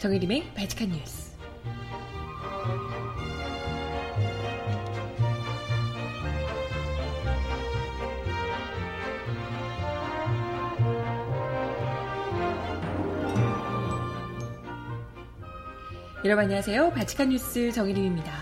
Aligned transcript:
정혜림의 0.00 0.54
바칙한 0.54 0.88
뉴스. 0.88 1.30
여러분 16.24 16.44
안녕하세요. 16.44 16.90
바칙한 16.92 17.28
뉴스 17.28 17.70
정혜림입니다. 17.70 18.32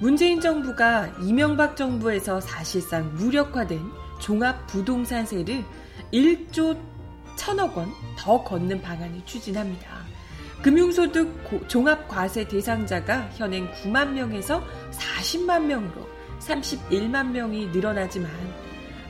문재인 0.00 0.40
정부가 0.40 1.06
이명박 1.22 1.76
정부에서 1.76 2.40
사실상 2.40 3.14
무력화된 3.14 3.80
종합 4.20 4.66
부동산세를 4.66 5.64
1조 6.12 6.76
1천억 7.36 7.74
원 7.76 7.88
더 8.18 8.42
걷는 8.44 8.82
방안을 8.82 9.24
추진합니다. 9.24 9.99
금융소득 10.62 11.68
종합과세 11.68 12.46
대상자가 12.46 13.30
현행 13.34 13.70
9만 13.72 14.10
명에서 14.10 14.62
40만 14.90 15.62
명으로 15.64 16.06
31만 16.40 17.30
명이 17.30 17.68
늘어나지만 17.68 18.30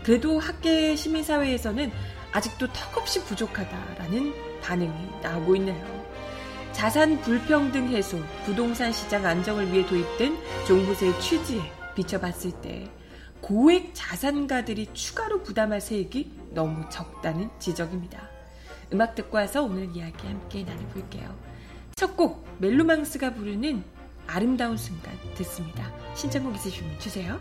그래도 0.04 0.38
학계 0.38 0.94
시민사회에서는 0.94 1.90
아직도 2.32 2.68
턱없이 2.72 3.24
부족하다라는 3.24 4.32
반응이 4.62 5.20
나오고 5.22 5.56
있네요. 5.56 6.00
자산 6.72 7.20
불평등 7.20 7.88
해소, 7.88 8.18
부동산 8.44 8.92
시장 8.92 9.26
안정을 9.26 9.72
위해 9.72 9.84
도입된 9.84 10.38
종부세 10.66 11.18
취지에 11.18 11.60
비춰봤을 11.96 12.52
때 12.62 12.88
고액 13.40 13.90
자산가들이 13.92 14.90
추가로 14.92 15.42
부담할 15.42 15.80
세액이 15.80 16.50
너무 16.52 16.88
적다는 16.90 17.50
지적입니다. 17.58 18.29
음악 18.92 19.14
듣고 19.14 19.36
와서 19.36 19.62
오늘 19.62 19.94
이야기 19.94 20.26
함께 20.26 20.64
나눠볼게요. 20.64 21.34
첫 21.96 22.16
곡 22.16 22.46
멜로망스가 22.58 23.34
부르는 23.34 23.82
아름다운 24.26 24.76
순간 24.76 25.14
듣습니다. 25.34 25.90
신청곡 26.14 26.54
있으시면 26.56 26.98
주세요. 26.98 27.38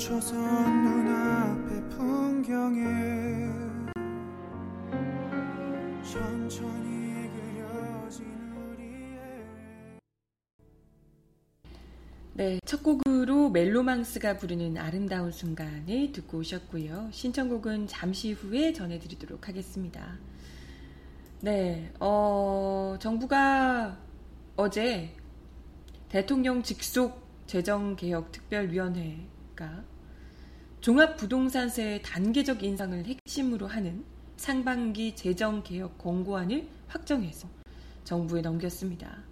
멈춰선 0.00 0.34
눈앞의 0.82 1.88
풍경에 1.90 2.80
천천히 6.02 6.90
네, 12.32 12.58
첫 12.64 12.82
곡으로 12.82 13.50
멜로망스가 13.50 14.38
부르는 14.38 14.78
아름다운 14.78 15.30
순간을 15.30 16.12
듣고 16.12 16.38
오셨고요. 16.38 17.10
신청곡은 17.12 17.86
잠시 17.86 18.32
후에 18.32 18.72
전해드리도록 18.72 19.48
하겠습니다. 19.48 20.16
네, 21.42 21.92
어, 22.00 22.96
정부가 22.98 23.98
어제 24.56 25.14
대통령 26.08 26.62
직속 26.62 27.20
재정개혁특별위원회 27.46 29.39
가 29.60 29.84
종합부동산세 30.80 32.00
단계적 32.02 32.62
인상을 32.62 33.04
핵심으로 33.04 33.66
하는 33.66 34.02
상반기 34.38 35.14
재정개혁 35.14 35.98
권고안을 35.98 36.66
확정해서 36.88 37.46
정부에 38.04 38.40
넘겼습니다. 38.40 39.22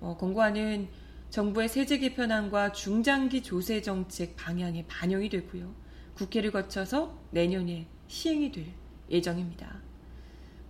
어, 0.00 0.16
권고안은 0.16 0.88
정부의 1.28 1.68
세제 1.68 1.98
개편안과 1.98 2.72
중장기 2.72 3.42
조세 3.42 3.82
정책 3.82 4.36
방향에 4.36 4.86
반영이 4.86 5.28
되고요. 5.28 5.74
국회를 6.14 6.50
거쳐서 6.50 7.18
내년에 7.30 7.86
시행이 8.06 8.50
될 8.50 8.64
예정입니다. 9.10 9.82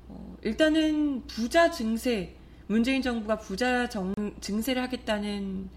어, 0.09 0.37
일단은 0.43 1.25
부자 1.29 1.71
증세, 1.71 2.35
문재인 2.67 3.01
정부가 3.01 3.39
부자 3.39 3.89
정, 3.89 4.13
증세를 4.41 4.83
하겠다는 4.83 5.71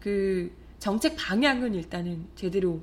그 0.00 0.61
정책 0.82 1.14
방향은 1.16 1.74
일단은 1.74 2.26
제대로 2.34 2.80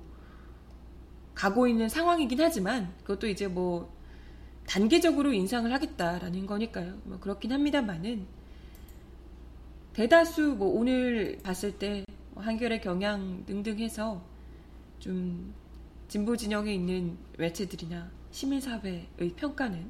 가고 1.36 1.68
있는 1.68 1.90
상황이긴 1.90 2.40
하지만 2.40 2.96
그것도 3.00 3.28
이제 3.28 3.46
뭐 3.50 3.94
단계적으로 4.66 5.34
인상을 5.34 5.70
하겠다라는 5.70 6.46
거니까요. 6.46 6.98
뭐 7.04 7.20
그렇긴 7.20 7.52
합니다만은 7.52 8.26
대다수 9.92 10.56
뭐 10.58 10.70
오늘 10.80 11.40
봤을 11.44 11.78
때뭐 11.78 12.06
한겨레 12.38 12.80
경향 12.80 13.44
등등 13.46 13.80
해서 13.80 14.24
좀 15.00 15.54
진보 16.08 16.38
진영에 16.38 16.74
있는 16.74 17.18
매체들이나 17.38 18.10
시민사회의 18.31 19.08
평가는 19.36 19.86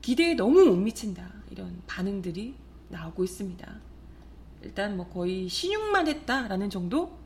기대에 0.00 0.32
너무 0.32 0.64
못 0.64 0.76
미친다 0.76 1.34
이런 1.50 1.82
반응들이 1.86 2.54
나오고 2.88 3.24
있습니다. 3.24 3.87
일단 4.62 4.96
뭐 4.96 5.08
거의 5.08 5.48
신용만 5.48 6.08
했다라는 6.08 6.70
정도? 6.70 7.18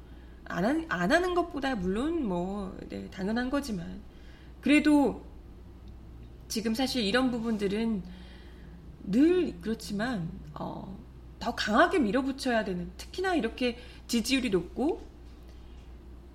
안, 0.44 0.64
하, 0.64 0.84
안 0.88 1.12
하는 1.12 1.34
것보다 1.34 1.74
물론 1.74 2.26
뭐 2.26 2.76
네, 2.88 3.08
당연한 3.10 3.50
거지만. 3.50 4.00
그래도 4.60 5.24
지금 6.48 6.74
사실 6.74 7.02
이런 7.02 7.30
부분들은 7.30 8.02
늘 9.04 9.60
그렇지만 9.60 10.28
어, 10.54 10.98
더 11.38 11.54
강하게 11.54 11.98
밀어붙여야 11.98 12.64
되는 12.64 12.90
특히나 12.96 13.34
이렇게 13.34 13.78
지지율이 14.06 14.50
높고 14.50 15.02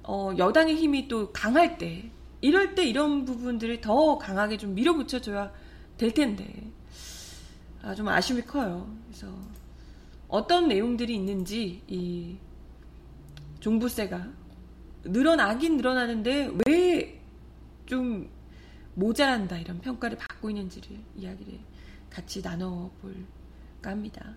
어, 0.03 0.31
여당의 0.37 0.75
힘이 0.75 1.07
또 1.07 1.31
강할 1.31 1.77
때 1.77 2.09
이럴 2.41 2.75
때 2.75 2.85
이런 2.85 3.25
부분들을 3.25 3.81
더 3.81 4.17
강하게 4.17 4.57
좀 4.57 4.73
밀어붙여줘야 4.75 5.51
될 5.97 6.13
텐데. 6.13 6.71
아, 7.81 7.95
좀 7.95 8.07
아쉬움이 8.07 8.43
커요. 8.43 8.89
그래서 9.05 9.27
어떤 10.27 10.67
내용들이 10.67 11.15
있는지 11.15 11.81
이 11.87 12.37
종부세가 13.59 14.27
늘어나긴 15.05 15.77
늘어나는데 15.77 16.51
왜 16.65 17.17
좀 17.87 18.29
모자란다 18.93 19.57
이런 19.57 19.79
평가를 19.79 20.17
받고 20.17 20.49
있는지를 20.49 20.97
이야기를 21.15 21.59
같이 22.09 22.41
나눠볼까 22.41 23.91
합니다. 23.91 24.35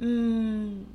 음, 0.00 0.86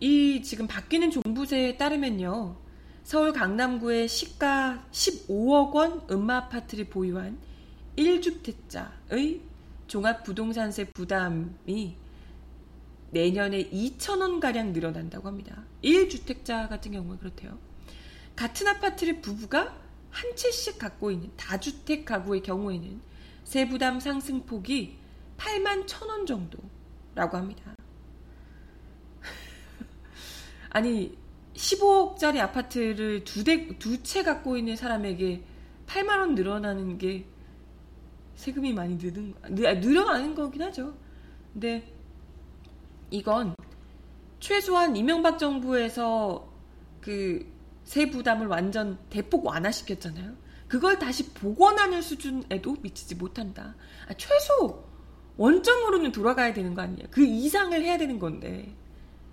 이 0.00 0.42
지금 0.42 0.66
바뀌는 0.66 1.10
종부세에 1.10 1.76
따르면요. 1.76 2.56
서울 3.04 3.32
강남구의 3.32 4.08
시가 4.08 4.84
15억 4.90 5.72
원 5.74 6.02
음마 6.10 6.36
아파트를 6.38 6.86
보유한 6.86 7.38
1주택자의 7.96 9.40
종합부동산세 9.86 10.86
부담이 10.92 11.96
내년에 13.16 13.70
2천원 13.70 14.40
가량 14.40 14.74
늘어난다고 14.74 15.26
합니다. 15.26 15.64
1주택자 15.82 16.68
같은 16.68 16.92
경우는 16.92 17.18
그렇대요. 17.18 17.58
같은 18.34 18.68
아파트를 18.68 19.22
부부가 19.22 19.74
한 20.10 20.36
채씩 20.36 20.78
갖고 20.78 21.10
있는 21.10 21.30
다주택 21.36 22.04
가구의 22.04 22.42
경우에는 22.42 23.00
세부담 23.44 24.00
상승폭이 24.00 24.98
8만 25.38 25.86
1천원 25.86 26.26
정도라고 26.26 27.38
합니다. 27.38 27.74
아니 30.70 31.16
15억짜리 31.54 32.38
아파트를 32.40 33.24
두 33.24 33.44
대, 33.44 33.78
두 33.78 34.02
채 34.02 34.22
갖고 34.22 34.58
있는 34.58 34.76
사람에게 34.76 35.42
8만 35.86 36.18
원 36.18 36.34
늘어나는 36.34 36.98
게 36.98 37.24
세금이 38.34 38.74
많이 38.74 38.96
느는, 38.96 39.34
늘어나는 39.48 40.34
거긴 40.34 40.60
하죠. 40.62 40.94
근데 41.54 41.95
이건 43.10 43.54
최소한 44.40 44.96
이명박 44.96 45.38
정부에서 45.38 46.48
그 47.00 47.56
세 47.86 48.10
부담을 48.10 48.48
완전 48.48 48.98
대폭 49.10 49.46
완화시켰잖아요. 49.46 50.34
그걸 50.66 50.98
다시 50.98 51.30
복원하는 51.30 52.02
수준에도 52.02 52.76
미치지 52.82 53.14
못한다. 53.14 53.76
아, 54.08 54.14
최소 54.14 54.84
원점으로는 55.36 56.10
돌아가야 56.10 56.52
되는 56.52 56.74
거 56.74 56.82
아니냐. 56.82 57.04
그 57.12 57.24
이상을 57.24 57.80
해야 57.80 57.96
되는 57.96 58.18
건데 58.18 58.74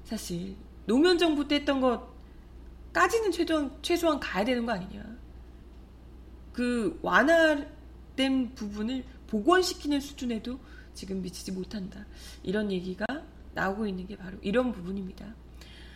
사실 0.04 0.56
노무현 0.86 1.18
정부 1.18 1.48
때 1.48 1.56
했던 1.56 1.82
것까지는 1.82 3.32
최소한, 3.32 3.76
최소한 3.82 4.20
가야 4.20 4.46
되는 4.46 4.68
거 4.68 4.74
아니냐. 4.74 5.04
그 6.54 7.00
완화된 7.02 8.54
부분을 8.54 9.04
복원시키는 9.26 10.00
수준에도 10.00 10.60
지금 10.94 11.24
미치지 11.24 11.52
못한다. 11.52 12.06
이런 12.44 12.72
얘기가 12.72 13.08
나오고 13.54 13.88
있는 13.88 14.08
게 14.08 14.16
바로 14.16 14.38
이런 14.42 14.72
부분입니다. 14.72 15.26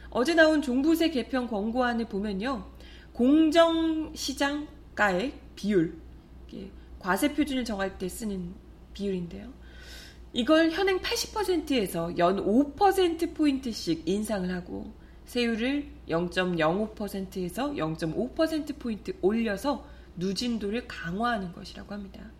어제 0.10 0.34
나온 0.34 0.62
종부세 0.62 1.10
개편 1.10 1.48
권고안을 1.48 2.06
보면요. 2.06 2.66
공정시장가액 3.14 5.56
비율, 5.56 5.96
과세 7.00 7.34
표준을 7.34 7.66
정할 7.66 7.98
때 7.98 8.08
쓰는 8.08 8.54
비율인데요. 8.94 9.52
이걸 10.34 10.72
현행 10.72 11.00
80%에서 11.00 12.18
연 12.18 12.46
5%포인트씩 12.46 14.08
인상을 14.08 14.54
하고 14.54 14.94
세율을 15.26 15.88
0.05%에서 16.10 17.72
0.5%포인트 17.72 19.18
올려서 19.22 19.86
누진도를 20.16 20.88
강화하는 20.88 21.54
것이라고 21.54 21.94
합니다. 21.94 22.32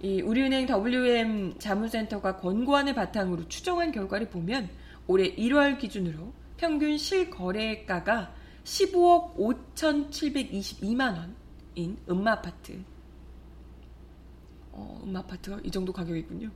이 0.00 0.20
우리은행 0.22 0.66
WM 0.68 1.58
자문센터가 1.58 2.36
권고안을 2.36 2.94
바탕으로 2.94 3.48
추정한 3.48 3.90
결과를 3.90 4.28
보면 4.28 4.68
올해 5.08 5.34
1월 5.34 5.78
기준으로 5.78 6.32
평균 6.56 6.96
실거래가가 6.96 8.32
15억 8.62 9.36
5,722만 9.36 11.16
원인 11.16 11.96
음마아파트. 12.08 12.80
어, 14.72 15.00
음마아파트가 15.04 15.60
이 15.64 15.70
정도 15.70 15.92
가격이군요. 15.92 16.50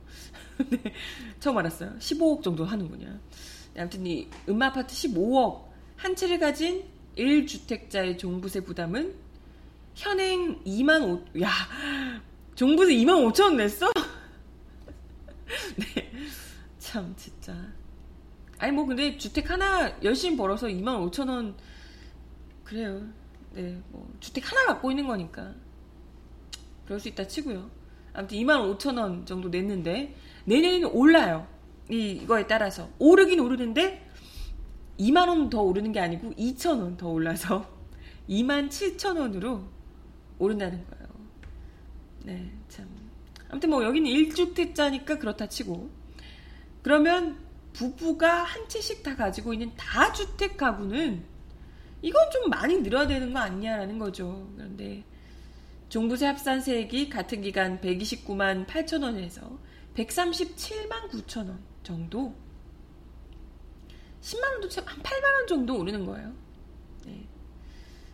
네, 0.69 0.93
처음 1.39 1.57
알았어요. 1.57 1.95
15억 1.99 2.43
정도 2.43 2.63
하는군요. 2.63 3.19
네, 3.73 3.81
아무튼 3.81 4.05
이 4.05 4.29
음마아파트 4.47 4.93
15억 4.93 5.65
한 5.97 6.15
채를 6.15 6.39
가진 6.39 6.85
1주택자의 7.17 8.17
종부세 8.17 8.61
부담은 8.61 9.15
현행 9.95 10.63
2만 10.63 11.03
5, 11.03 11.41
야, 11.41 11.49
종부세 12.55 12.93
2만 12.93 13.31
5천 13.33 13.43
원 13.43 13.57
냈어? 13.57 13.91
네. 15.77 16.11
참, 16.79 17.13
진짜. 17.17 17.55
아니, 18.59 18.71
뭐, 18.71 18.85
근데 18.85 19.17
주택 19.17 19.49
하나 19.49 19.91
열심히 20.03 20.37
벌어서 20.37 20.67
2만 20.67 21.09
5천 21.11 21.29
원, 21.29 21.55
그래요. 22.63 23.01
네, 23.53 23.81
뭐, 23.89 24.11
주택 24.19 24.49
하나 24.51 24.65
갖고 24.65 24.91
있는 24.91 25.07
거니까. 25.07 25.53
그럴 26.85 26.99
수 26.99 27.07
있다 27.07 27.27
치고요. 27.27 27.69
아무튼 28.13 28.37
2만 28.37 28.77
5천 28.77 28.99
원 28.99 29.25
정도 29.25 29.49
냈는데, 29.49 30.15
내년에는 30.45 30.89
올라요. 30.91 31.47
이, 31.89 32.11
이거에 32.23 32.45
따라서. 32.47 32.89
오르긴 32.99 33.39
오르는데, 33.39 34.07
2만 34.99 35.27
원 35.27 35.49
더 35.49 35.61
오르는 35.61 35.91
게 35.91 35.99
아니고, 35.99 36.31
2천 36.35 36.79
원 36.81 36.97
더 36.97 37.09
올라서, 37.09 37.67
2만 38.29 38.69
7천 38.69 39.17
원으로 39.19 39.63
오른다는 40.37 40.85
거예요. 40.87 41.02
네, 42.23 42.51
참. 42.69 42.87
아무튼 43.49 43.69
뭐 43.69 43.83
여기는 43.83 44.09
1주택자니까 44.09 45.19
그렇다 45.19 45.47
치고. 45.47 45.89
그러면 46.81 47.37
부부가 47.73 48.43
한 48.43 48.67
채씩 48.67 49.03
다 49.03 49.15
가지고 49.15 49.53
있는 49.53 49.71
다주택 49.75 50.57
가구는 50.57 51.23
이건 52.01 52.31
좀 52.31 52.49
많이 52.49 52.77
늘어야 52.81 53.07
되는 53.07 53.31
거 53.33 53.39
아니냐라는 53.39 53.97
거죠. 53.97 54.49
그런데 54.55 55.03
종부세 55.89 56.25
합산세액이 56.25 57.09
같은 57.09 57.41
기간 57.41 57.79
129만 57.79 58.67
8천 58.67 59.03
원에서 59.03 59.59
137만 59.95 61.09
9천 61.09 61.47
원 61.47 61.63
정도 61.83 62.35
10만 64.21 64.43
원도 64.51 64.69
한 64.85 64.99
8만 64.99 65.23
원 65.35 65.47
정도 65.47 65.77
오르는 65.77 66.05
거예요. 66.05 66.33
네. 67.05 67.27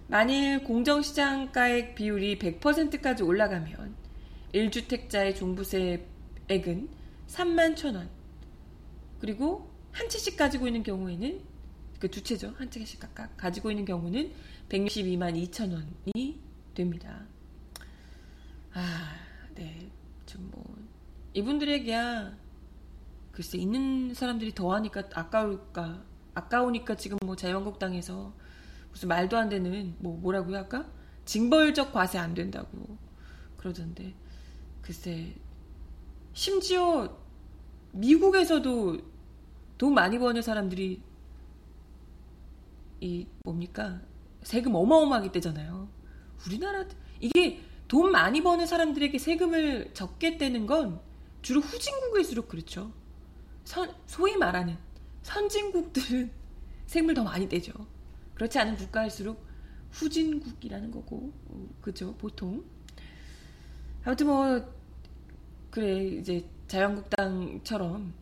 만일 0.08 0.64
공정시장가액 0.64 1.96
비율이 1.96 2.40
100%까지 2.40 3.24
올라가면 3.24 3.96
1주택자의 4.54 5.36
종부세액은 5.36 6.90
3만 7.28 7.76
1천원 7.76 8.08
그리고 9.20 9.70
한 9.92 10.08
채씩 10.10 10.38
가지고 10.38 10.68
있는 10.68 10.84
경우에는 10.84 11.50
그 12.00 12.10
두 12.10 12.24
채죠. 12.24 12.54
한 12.58 12.72
채씩 12.72 13.00
각각 13.00 13.36
가지고 13.36 13.70
있는 13.72 13.84
경우는 13.84 14.32
162만 14.70 15.52
2천 15.52 15.74
원이 15.74 16.40
됩니다. 16.74 17.26
아, 18.74 19.16
네. 19.54 19.92
좀 20.26 20.50
뭐, 20.52 20.64
이분들에게야, 21.34 22.38
글쎄, 23.34 23.58
있는 23.58 24.14
사람들이 24.14 24.54
더하니까 24.56 25.04
아까울까, 25.14 26.04
아까우니까 26.36 26.96
지금 26.96 27.18
뭐 27.26 27.36
자유한국당에서 27.36 28.34
무슨 28.92 29.10
말도 29.10 29.38
안 29.38 29.50
되는 29.50 29.96
뭐 30.00 30.18
뭐라고요 30.18 30.58
아까 30.58 30.90
징벌적 31.26 31.92
과세 31.92 32.18
안 32.18 32.34
된다고 32.34 32.98
그러던데 33.58 34.16
글쎄 34.90 35.36
심지어 36.34 37.16
미국에서도 37.92 38.98
돈 39.78 39.94
많이 39.94 40.18
버는 40.18 40.42
사람들이 40.42 41.00
이 43.00 43.28
뭡니까 43.44 44.02
세금 44.42 44.74
어마어마하게 44.74 45.32
떼잖아요. 45.32 45.88
우리나라 46.44 46.86
이게 47.20 47.62
돈 47.88 48.12
많이 48.12 48.42
버는 48.42 48.66
사람들에게 48.66 49.16
세금을 49.20 49.92
적게 49.94 50.40
떼는 50.40 50.66
건 50.66 51.00
주로 51.44 51.62
후진국일수록 51.62 52.48
그렇죠. 52.48 52.92
선, 53.66 53.94
소위 54.08 54.38
말하는 54.38 54.76
선진국들은 55.22 56.32
세금을 56.88 57.14
더 57.14 57.24
많이 57.24 57.48
떼죠. 57.48 57.74
그렇지 58.34 58.58
않은 58.58 58.76
국가일수록 58.76 59.46
후진국이라는 59.92 60.90
거고, 60.90 61.32
그죠, 61.80 62.16
보통. 62.16 62.64
아무튼 64.04 64.26
뭐, 64.28 64.79
그래, 65.70 66.06
이제 66.06 66.46
자유한국당처럼 66.68 68.14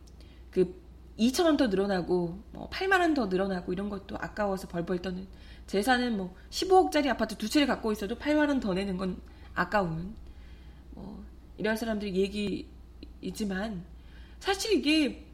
그 0.50 0.80
2천 1.18 1.44
원 1.46 1.56
더 1.56 1.66
늘어나고, 1.68 2.38
뭐 2.52 2.68
8만 2.70 3.00
원 3.00 3.14
더 3.14 3.26
늘어나고 3.26 3.72
이런 3.72 3.88
것도 3.88 4.16
아까워서 4.18 4.68
벌벌 4.68 5.00
떠는 5.02 5.26
재산은 5.66 6.16
뭐 6.16 6.34
15억짜리 6.50 7.08
아파트 7.08 7.36
두 7.36 7.48
채를 7.48 7.66
갖고 7.66 7.92
있어도 7.92 8.16
8만 8.16 8.48
원 8.48 8.60
더 8.60 8.72
내는 8.74 8.96
건 8.96 9.20
아까운, 9.54 10.14
뭐, 10.94 11.24
이런 11.56 11.76
사람들 11.76 12.14
얘기이지만, 12.14 13.84
사실 14.40 14.74
이게 14.74 15.26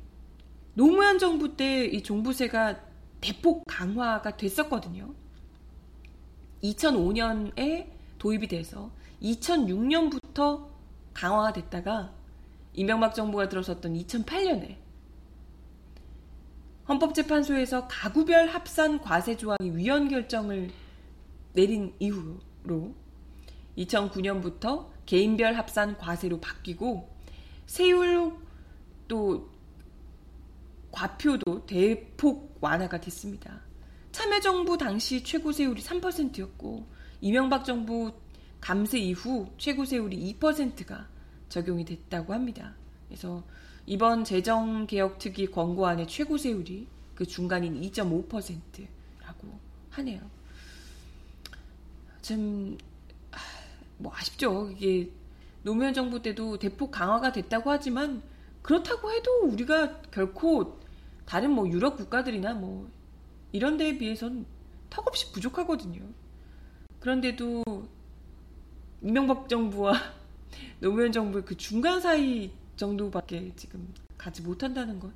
노무현 0.75 1.19
정부 1.19 1.57
때 1.57 1.87
이 1.87 2.03
종부세가 2.03 2.81
대폭 3.21 3.65
강화가 3.67 4.37
됐었거든요. 4.37 5.15
2005년에 6.63 7.89
도입이 8.19 8.49
돼서 8.49 8.91
2006년부터 9.23 10.67
강화가 11.15 11.53
됐다가 11.53 12.13
이명박 12.73 13.15
정부가 13.15 13.49
들어섰던 13.49 13.95
2008년에 13.95 14.77
헌법재판소에서 16.89 17.89
가구별 17.89 18.49
합산 18.49 19.01
과세 19.01 19.37
조항이 19.37 19.71
위헌 19.75 20.09
결정을 20.09 20.71
내린 21.55 21.95
이후로 21.99 22.95
2009년부터 23.79 24.89
개인별 25.07 25.55
합산 25.55 25.97
과세로 25.97 26.41
바뀌고 26.41 27.09
세율 27.67 28.35
또 29.09 29.51
과표도 30.93 31.67
대폭 31.67 32.59
완화가 32.61 33.01
됐습니다. 33.01 33.61
참여정부 34.13 34.79
당시 34.79 35.25
최고 35.25 35.51
세율이 35.53 35.83
3%였고 35.83 36.87
이명박 37.21 37.65
정부 37.65 38.13
감세 38.65 38.99
이후 38.99 39.47
최고 39.59 39.85
세율이 39.85 40.39
2%가 40.41 41.07
적용이 41.51 41.85
됐다고 41.85 42.33
합니다. 42.33 42.75
그래서 43.07 43.45
이번 43.85 44.25
재정 44.25 44.87
개혁 44.87 45.19
특위 45.19 45.51
권고안의 45.51 46.09
최고 46.09 46.39
세율이 46.39 46.87
그 47.15 47.27
중간인 47.27 47.79
2.5%라고 47.83 49.61
하네요. 49.91 50.23
좀, 52.23 52.79
뭐 53.99 54.11
아쉽죠. 54.15 54.71
이게 54.71 55.11
노무현 55.63 55.93
정부 55.93 56.23
때도 56.23 56.59
대폭 56.59 56.91
강화가 56.91 57.33
됐다고 57.33 57.71
하지만 57.71 58.23
그렇다고 58.63 59.13
해도 59.13 59.43
우리가 59.43 60.01
결코 60.11 60.81
다른 61.27 61.51
뭐 61.51 61.69
유럽 61.69 61.99
국가들이나 61.99 62.55
뭐 62.55 62.89
이런 63.53 63.77
데에 63.77 63.99
비해선 63.99 64.47
턱없이 64.89 65.33
부족하거든요. 65.33 66.01
그런데도 67.01 67.63
이명박 69.05 69.49
정부와 69.49 69.93
노무현 70.81 71.13
정부의 71.13 71.45
그 71.45 71.57
중간 71.57 72.01
사이 72.01 72.51
정도밖에 72.77 73.53
지금 73.55 73.93
가지 74.17 74.41
못한다는 74.41 74.99
건 74.99 75.13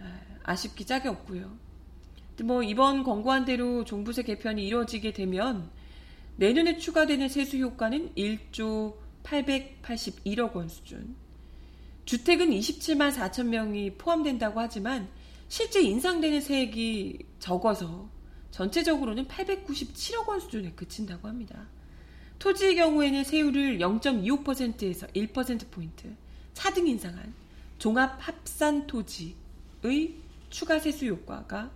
아, 0.00 0.20
아쉽기 0.44 0.86
짝이 0.86 1.08
없고요. 1.08 1.54
뭐 2.42 2.62
이번 2.62 3.04
권고한 3.04 3.44
대로 3.44 3.84
종부세 3.84 4.22
개편이 4.22 4.66
이루어지게 4.66 5.12
되면 5.12 5.70
내년에 6.36 6.78
추가되는 6.78 7.28
세수 7.28 7.58
효과는 7.58 8.14
1조 8.14 8.96
881억 9.22 10.54
원 10.54 10.68
수준. 10.68 11.14
주택은 12.06 12.50
27만 12.50 13.12
4천 13.12 13.46
명이 13.46 13.94
포함된다고 13.94 14.60
하지만 14.60 15.08
실제 15.48 15.80
인상되는 15.80 16.40
세액이 16.40 17.18
적어서 17.38 18.08
전체적으로는 18.50 19.26
897억 19.26 20.26
원 20.26 20.40
수준에 20.40 20.72
그친다고 20.72 21.28
합니다. 21.28 21.68
토지의 22.44 22.76
경우에는 22.76 23.24
세율을 23.24 23.78
0.25%에서 23.78 25.06
1%포인트 25.06 26.14
차등 26.52 26.86
인상한 26.86 27.32
종합 27.78 28.18
합산 28.20 28.86
토지의 28.86 30.20
추가 30.50 30.78
세수 30.78 31.06
효과가 31.06 31.70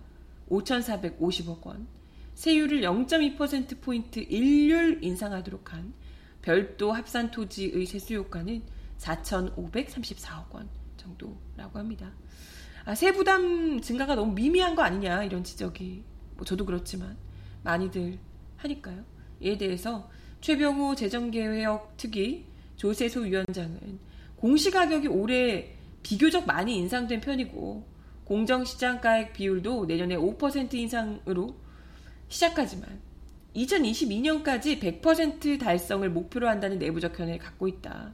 5,450억 0.47 1.65
원, 1.65 1.87
세율을 2.35 2.81
0.2%포인트 2.81 4.19
일률 4.19 5.03
인상하도록 5.03 5.73
한 5.73 5.91
별도 6.43 6.91
합산 6.91 7.31
토지의 7.31 7.87
세수 7.87 8.13
효과는 8.13 8.61
4,534억 8.99 10.51
원 10.51 10.69
정도라고 10.97 11.79
합니다. 11.79 12.11
아, 12.85 12.93
세부담 12.93 13.81
증가가 13.81 14.13
너무 14.13 14.33
미미한 14.33 14.75
거 14.75 14.83
아니냐 14.83 15.23
이런 15.23 15.43
지적이 15.43 16.03
뭐 16.35 16.45
저도 16.45 16.63
그렇지만 16.63 17.17
많이들 17.63 18.19
하니까요. 18.57 19.03
이에 19.41 19.57
대해서 19.57 20.07
최병호 20.41 20.95
재정개혁 20.95 21.97
특위 21.97 22.45
조세소 22.77 23.21
위원장은 23.21 23.99
공시가격이 24.37 25.07
올해 25.07 25.75
비교적 26.01 26.45
많이 26.45 26.77
인상된 26.77 27.19
편이고 27.19 27.85
공정시장가액 28.23 29.33
비율도 29.33 29.85
내년에 29.85 30.15
5% 30.15 30.73
인상으로 30.73 31.55
시작하지만 32.29 33.01
2022년까지 33.55 34.79
100% 34.79 35.59
달성을 35.59 36.07
목표로 36.09 36.47
한다는 36.47 36.77
내부적 36.79 37.17
견해를 37.17 37.39
갖고 37.39 37.67
있다. 37.67 38.13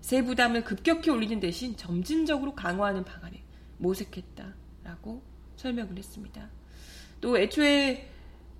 세부담을 0.00 0.64
급격히 0.64 1.10
올리는 1.10 1.38
대신 1.38 1.76
점진적으로 1.76 2.54
강화하는 2.54 3.04
방안에 3.04 3.42
모색했다라고 3.78 5.22
설명을 5.56 5.96
했습니다. 5.96 6.48
또 7.20 7.38
애초에 7.38 8.08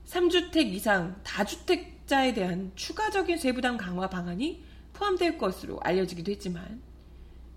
3주택 0.06 0.66
이상 0.66 1.20
다주택 1.22 1.93
자에 2.06 2.34
대한 2.34 2.72
추가적인 2.74 3.38
세부담 3.38 3.76
강화 3.76 4.08
방안이 4.08 4.62
포함될 4.92 5.38
것으로 5.38 5.80
알려지기도 5.80 6.30
했지만 6.32 6.82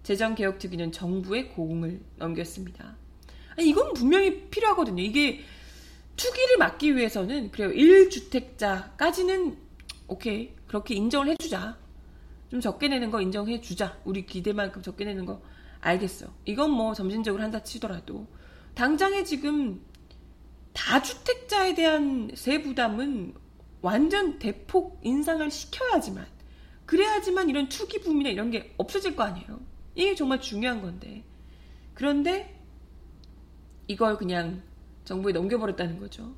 재정개혁특위는 0.03 0.91
정부의 0.91 1.49
공을 1.49 2.01
넘겼습니다. 2.15 2.95
아니, 3.57 3.69
이건 3.69 3.93
분명히 3.93 4.47
필요하거든요. 4.49 5.03
이게 5.03 5.41
투기를 6.15 6.57
막기 6.57 6.95
위해서는 6.95 7.51
그래요. 7.51 7.69
1주택자까지는 7.69 9.57
오케이 10.07 10.53
그렇게 10.67 10.95
인정을 10.95 11.29
해주자. 11.29 11.77
좀 12.49 12.61
적게 12.61 12.87
내는 12.87 13.11
거 13.11 13.21
인정해주자. 13.21 13.99
우리 14.05 14.25
기대만큼 14.25 14.81
적게 14.81 15.05
내는 15.05 15.25
거 15.25 15.41
알겠어. 15.81 16.27
이건 16.45 16.71
뭐 16.71 16.93
점진적으로 16.93 17.43
한다 17.43 17.61
치더라도 17.61 18.27
당장에 18.73 19.23
지금 19.23 19.81
다주택자에 20.73 21.75
대한 21.75 22.31
세부담은 22.33 23.33
완전 23.87 24.37
대폭 24.37 24.99
인상을 25.01 25.49
시켜야지만 25.49 26.27
그래야지만 26.85 27.49
이런 27.49 27.69
투기 27.69 28.01
붐이나 28.01 28.29
이런 28.29 28.51
게 28.51 28.73
없어질 28.75 29.15
거 29.15 29.23
아니에요. 29.23 29.61
이게 29.95 30.13
정말 30.13 30.41
중요한 30.41 30.81
건데 30.81 31.23
그런데 31.93 32.59
이걸 33.87 34.17
그냥 34.17 34.61
정부에 35.05 35.31
넘겨버렸다는 35.31 35.99
거죠. 35.99 36.35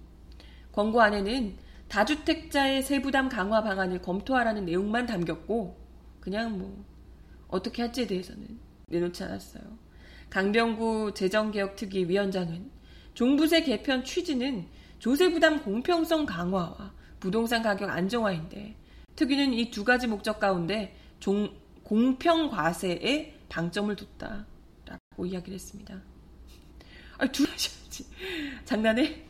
권고 0.72 1.02
안에는 1.02 1.56
다주택자의 1.88 2.84
세부담 2.84 3.30
강화 3.30 3.64
방안을 3.64 4.04
검토하라는 4.04 4.66
내용만 4.66 5.08
담겼고 5.08 5.76
그냥 6.20 6.60
뭐 6.60 6.86
어떻게 7.48 7.82
할지에 7.82 8.06
대해서는 8.06 8.60
내놓지 8.90 9.24
않았어요. 9.24 9.64
강병구 10.30 11.16
재정개혁특위 11.16 12.10
위원장은 12.10 12.70
종부세 13.16 13.64
개편 13.64 14.04
취지는 14.04 14.68
조세 15.00 15.32
부담 15.32 15.64
공평성 15.64 16.28
강화와 16.28 16.99
부동산 17.20 17.62
가격 17.62 17.90
안정화인데 17.90 18.76
특위는 19.16 19.54
이 19.54 19.70
두 19.72 19.84
가지 19.84 20.08
목적 20.08 20.40
가운데 20.40 20.96
종, 21.20 21.52
공평 21.84 22.50
과세에 22.50 23.36
방점을 23.50 23.94
뒀다 23.96 24.46
라고 24.86 25.26
이야기를 25.26 25.56
했습니다. 25.56 26.00
아, 27.18 27.28
둘 27.28 27.48
하셔야지. 27.48 28.06
장난해? 28.64 29.24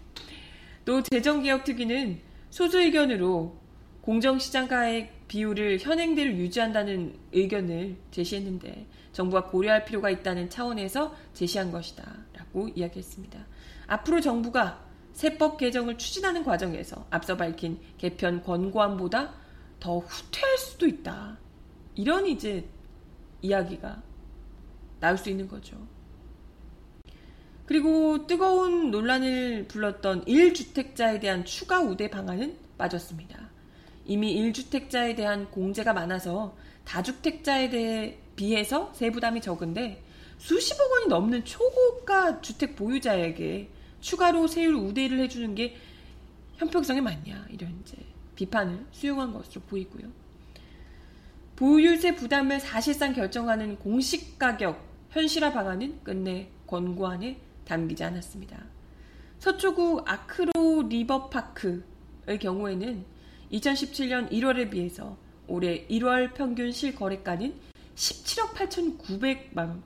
또 0.85 1.01
재정개혁특위는 1.03 2.19
소수 2.49 2.79
의견으로 2.79 3.57
공정시장가액 4.01 5.27
비율을 5.27 5.79
현행대로 5.79 6.31
유지한다는 6.31 7.15
의견을 7.31 7.95
제시했는데 8.11 8.87
정부가 9.13 9.45
고려할 9.45 9.85
필요가 9.85 10.09
있다는 10.09 10.49
차원에서 10.49 11.15
제시한 11.33 11.71
것이다. 11.71 12.03
라고 12.33 12.67
이야기했습니다. 12.69 13.39
앞으로 13.87 14.21
정부가 14.21 14.88
세법 15.13 15.57
개정을 15.57 15.97
추진하는 15.97 16.43
과정에서 16.43 17.05
앞서 17.09 17.35
밝힌 17.35 17.79
개편 17.97 18.43
권고안보다 18.43 19.33
더 19.79 19.99
후퇴할 19.99 20.57
수도 20.57 20.87
있다. 20.87 21.37
이런 21.95 22.25
이제 22.27 22.65
이야기가 23.41 24.01
나올 24.99 25.17
수 25.17 25.29
있는 25.29 25.47
거죠. 25.47 25.77
그리고 27.65 28.25
뜨거운 28.25 28.89
논란을 28.89 29.67
불렀던 29.67 30.25
1주택자에 30.25 31.21
대한 31.21 31.45
추가 31.45 31.81
우대 31.81 32.09
방안은 32.09 32.57
빠졌습니다. 32.77 33.49
이미 34.05 34.35
1주택자에 34.35 35.15
대한 35.15 35.51
공제가 35.51 35.93
많아서 35.93 36.55
다주택자에 36.85 37.69
대해 37.69 38.17
비해서 38.35 38.91
세부담이 38.95 39.41
적은데 39.41 40.03
수십억 40.39 40.91
원이 40.91 41.07
넘는 41.07 41.45
초고가 41.45 42.41
주택 42.41 42.75
보유자에게 42.75 43.69
추가로 44.01 44.47
세율 44.47 44.75
우대를 44.75 45.19
해주는 45.19 45.55
게 45.55 45.75
형평성에 46.57 47.01
맞냐 47.01 47.47
이런 47.49 47.79
이제 47.81 47.97
비판을 48.35 48.85
수용한 48.91 49.33
것으로 49.33 49.61
보이고요. 49.61 50.09
보유세 51.55 52.15
부담을 52.15 52.59
사실상 52.59 53.13
결정하는 53.13 53.77
공식 53.77 54.39
가격 54.39 54.87
현실화 55.09 55.51
방안은 55.51 56.03
끝내 56.03 56.49
권고안에 56.67 57.39
담기지 57.65 58.03
않았습니다. 58.03 58.63
서초구 59.39 60.03
아크로 60.05 60.87
리버파크의 60.87 62.39
경우에는 62.39 63.05
2017년 63.51 64.31
1월에 64.31 64.69
비해서 64.69 65.17
올해 65.47 65.85
1월 65.87 66.33
평균 66.33 66.71
실거래가는 66.71 67.53
17억 67.95 68.53
8,900만 68.53 69.57
원. 69.57 69.83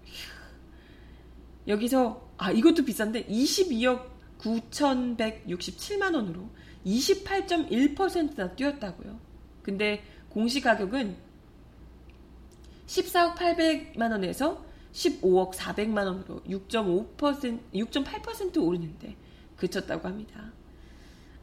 여기서 1.68 2.30
아 2.38 2.52
이것도 2.52 2.86
비싼데 2.86 3.26
22억 3.26 4.14
9,167만 4.40 6.14
원으로 6.14 6.50
28.1%나 6.86 8.52
뛰었다고요. 8.56 9.20
근데 9.62 10.04
공시 10.30 10.60
가격은 10.60 11.16
14억 12.88 13.36
800만 13.36 14.12
원에서 14.12 14.64
15억 14.92 15.54
400만 15.54 16.06
원으로 16.06 16.42
6.5% 16.44 17.60
6.8% 17.74 18.58
오르는데 18.58 19.16
그쳤다고 19.56 20.08
합니다. 20.08 20.52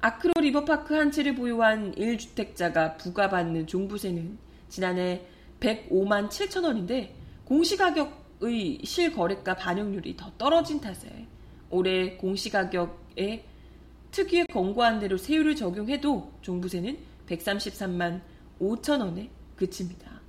아크로 0.03 0.35
리버파크 0.41 0.95
한 0.95 1.11
채를 1.11 1.35
보유한 1.35 1.95
1주택자가 1.95 2.97
부과받는 2.99 3.67
종부세는 3.67 4.39
지난해 4.69 5.27
105만 5.61 6.29
7천 6.29 6.65
원인데 6.65 7.15
공시가격 7.45 8.20
의 8.43 8.79
실거래가 8.83 9.55
반영률이 9.55 10.17
더 10.17 10.33
떨어진 10.39 10.81
탓에 10.81 11.27
올해 11.69 12.17
공시가격에 12.17 13.45
특유의 14.11 14.47
권고한 14.47 14.99
대로 14.99 15.19
세율을 15.19 15.55
적용해도 15.55 16.33
종부세는 16.41 16.99
133만 17.29 18.23
5천 18.61 19.01
원에 19.01 19.29
그칩니다. 19.57 20.23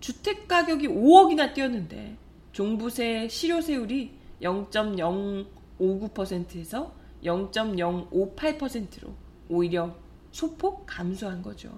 주택 0.00 0.48
가격이 0.48 0.88
5억이나 0.88 1.54
뛰었는데 1.54 2.16
종부세 2.52 3.28
실효세율이 3.28 4.12
0.059%에서 4.40 6.94
0.058%로 7.22 9.14
오히려 9.48 9.94
소폭 10.32 10.84
감소한 10.86 11.42
거죠. 11.42 11.70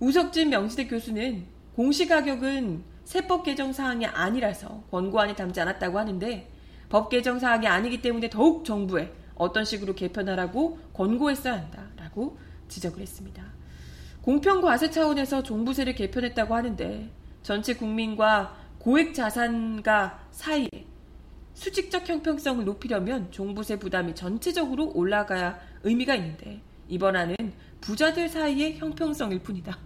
우석진 0.00 0.50
명지대 0.50 0.86
교수는 0.86 1.46
공시가격은 1.76 2.89
세법 3.10 3.42
개정 3.42 3.72
사항이 3.72 4.06
아니라서 4.06 4.84
권고안에 4.92 5.34
담지 5.34 5.60
않았다고 5.60 5.98
하는데 5.98 6.48
법 6.88 7.08
개정 7.08 7.40
사항이 7.40 7.66
아니기 7.66 8.00
때문에 8.02 8.30
더욱 8.30 8.64
정부에 8.64 9.12
어떤 9.34 9.64
식으로 9.64 9.96
개편하라고 9.96 10.78
권고했어야 10.92 11.54
한다라고 11.54 12.38
지적을 12.68 13.02
했습니다. 13.02 13.42
공평 14.22 14.60
과세 14.60 14.90
차원에서 14.90 15.42
종부세를 15.42 15.96
개편했다고 15.96 16.54
하는데 16.54 17.10
전체 17.42 17.74
국민과 17.74 18.54
고액 18.78 19.12
자산가 19.12 20.28
사이에 20.30 20.68
수직적 21.54 22.08
형평성을 22.08 22.64
높이려면 22.64 23.32
종부세 23.32 23.80
부담이 23.80 24.14
전체적으로 24.14 24.92
올라가야 24.94 25.58
의미가 25.82 26.14
있는데 26.14 26.60
이번 26.86 27.16
안은 27.16 27.34
부자들 27.80 28.28
사이의 28.28 28.78
형평성일 28.78 29.40
뿐이다. 29.40 29.76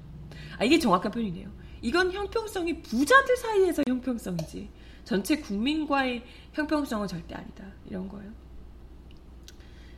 아, 0.59 0.65
이게 0.65 0.79
정확한 0.79 1.11
표현이네요. 1.11 1.64
이건 1.85 2.11
형평성이 2.13 2.81
부자들 2.81 3.37
사이에서 3.37 3.83
형평성이지 3.87 4.71
전체 5.05 5.37
국민과의 5.37 6.23
형평성은 6.55 7.07
절대 7.07 7.35
아니다. 7.35 7.67
이런 7.87 8.09
거예요. 8.09 8.33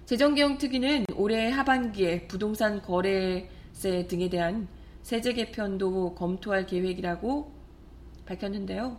재정개혁 0.04 0.58
특위는 0.58 1.04
올해 1.14 1.48
하반기에 1.48 2.26
부동산 2.26 2.82
거래세 2.82 4.08
등에 4.08 4.28
대한 4.28 4.66
세제 5.02 5.32
개편도 5.32 6.16
검토할 6.16 6.66
계획이라고 6.66 7.54
밝혔는데요. 8.26 8.98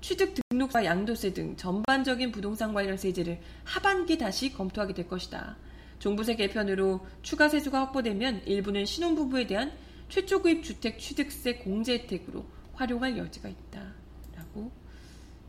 취득 0.00 0.32
등록과 0.48 0.86
양도세 0.86 1.34
등 1.34 1.54
전반적인 1.58 2.32
부동산 2.32 2.72
관련 2.72 2.96
세제를 2.96 3.40
하반기 3.64 4.16
다시 4.16 4.54
검토하게 4.54 4.94
될 4.94 5.06
것이다. 5.06 5.58
종부세 5.98 6.36
개편으로 6.36 7.06
추가 7.20 7.50
세수가 7.50 7.78
확보되면 7.78 8.46
일부는 8.46 8.86
신혼부부에 8.86 9.46
대한 9.46 9.72
최초 10.12 10.42
구입 10.42 10.62
주택 10.62 10.98
취득세 10.98 11.54
공제 11.54 11.94
혜택으로 11.94 12.44
활용할 12.74 13.16
여지가 13.16 13.48
있다. 13.48 13.94
라고 14.36 14.70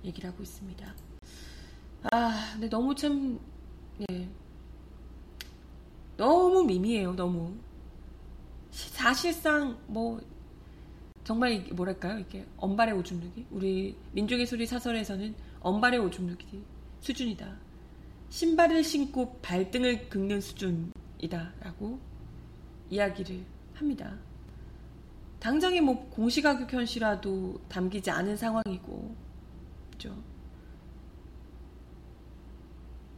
얘기를 0.06 0.30
하고 0.30 0.42
있습니다. 0.42 0.96
아, 2.10 2.50
근데 2.54 2.70
너무 2.70 2.96
참, 2.96 3.42
예. 4.10 4.30
너무 6.16 6.64
미미해요, 6.64 7.14
너무. 7.14 7.58
사실상, 8.72 9.78
뭐, 9.86 10.22
정말 11.26 11.68
뭐랄까요? 11.74 12.20
이게 12.20 12.46
엄발의 12.56 12.94
오줌 12.96 13.20
누기? 13.20 13.46
우리 13.52 13.98
민중의 14.14 14.46
소리 14.46 14.66
사설에서는 14.66 15.36
엄발의 15.60 16.00
오줌 16.00 16.28
누기 16.28 16.64
수준이다. 17.02 17.54
신발을 18.30 18.86
신고 18.86 19.38
발등을 19.42 20.08
긁는 20.08 20.40
수준이다라고 20.40 22.00
이야기를 22.90 23.44
합니다. 23.74 24.18
당장에 25.44 25.82
뭐 25.82 26.08
공시가격 26.10 26.72
현실화도 26.72 27.60
담기지 27.68 28.10
않은 28.10 28.38
상황이고, 28.38 29.14
그죠? 29.92 30.16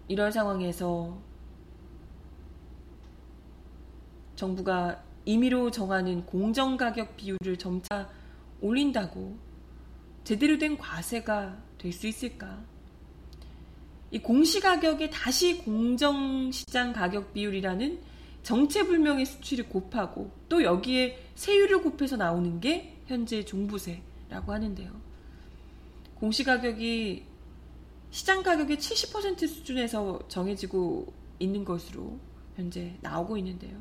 이런 0.08 0.32
상황에서 0.32 1.22
정부가 4.36 5.04
임의로 5.26 5.70
정하는 5.70 6.26
공정가격 6.26 7.16
비율을 7.16 7.58
점차 7.60 8.10
올린다고 8.60 9.38
제대로 10.24 10.58
된 10.58 10.80
과세가 10.80 11.56
될 11.78 11.94
수 11.94 12.08
있을까? 12.08 12.60
이 14.10 14.18
공시가격에 14.18 15.12
다시 15.12 15.60
공정시장 15.60 16.92
가격 16.92 17.36
비율이라는 17.36 18.02
정체불명의 18.42 19.28
수치를 19.28 19.70
곱하고 19.70 20.32
또 20.50 20.64
여기에 20.64 21.25
세율을 21.36 21.82
곱해서 21.82 22.18
나오는 22.18 22.60
게 22.60 22.98
현재 23.06 23.44
종부세라고 23.46 24.52
하는데요. 24.54 24.92
공시가격이 26.16 27.26
시장 28.12 28.42
가격의 28.44 28.78
70% 28.78 29.48
수준에서 29.48 30.20
정해지고 30.28 31.14
있는 31.40 31.66
것으로 31.66 32.18
현재 32.56 32.98
나오고 33.02 33.38
있는데요. 33.38 33.78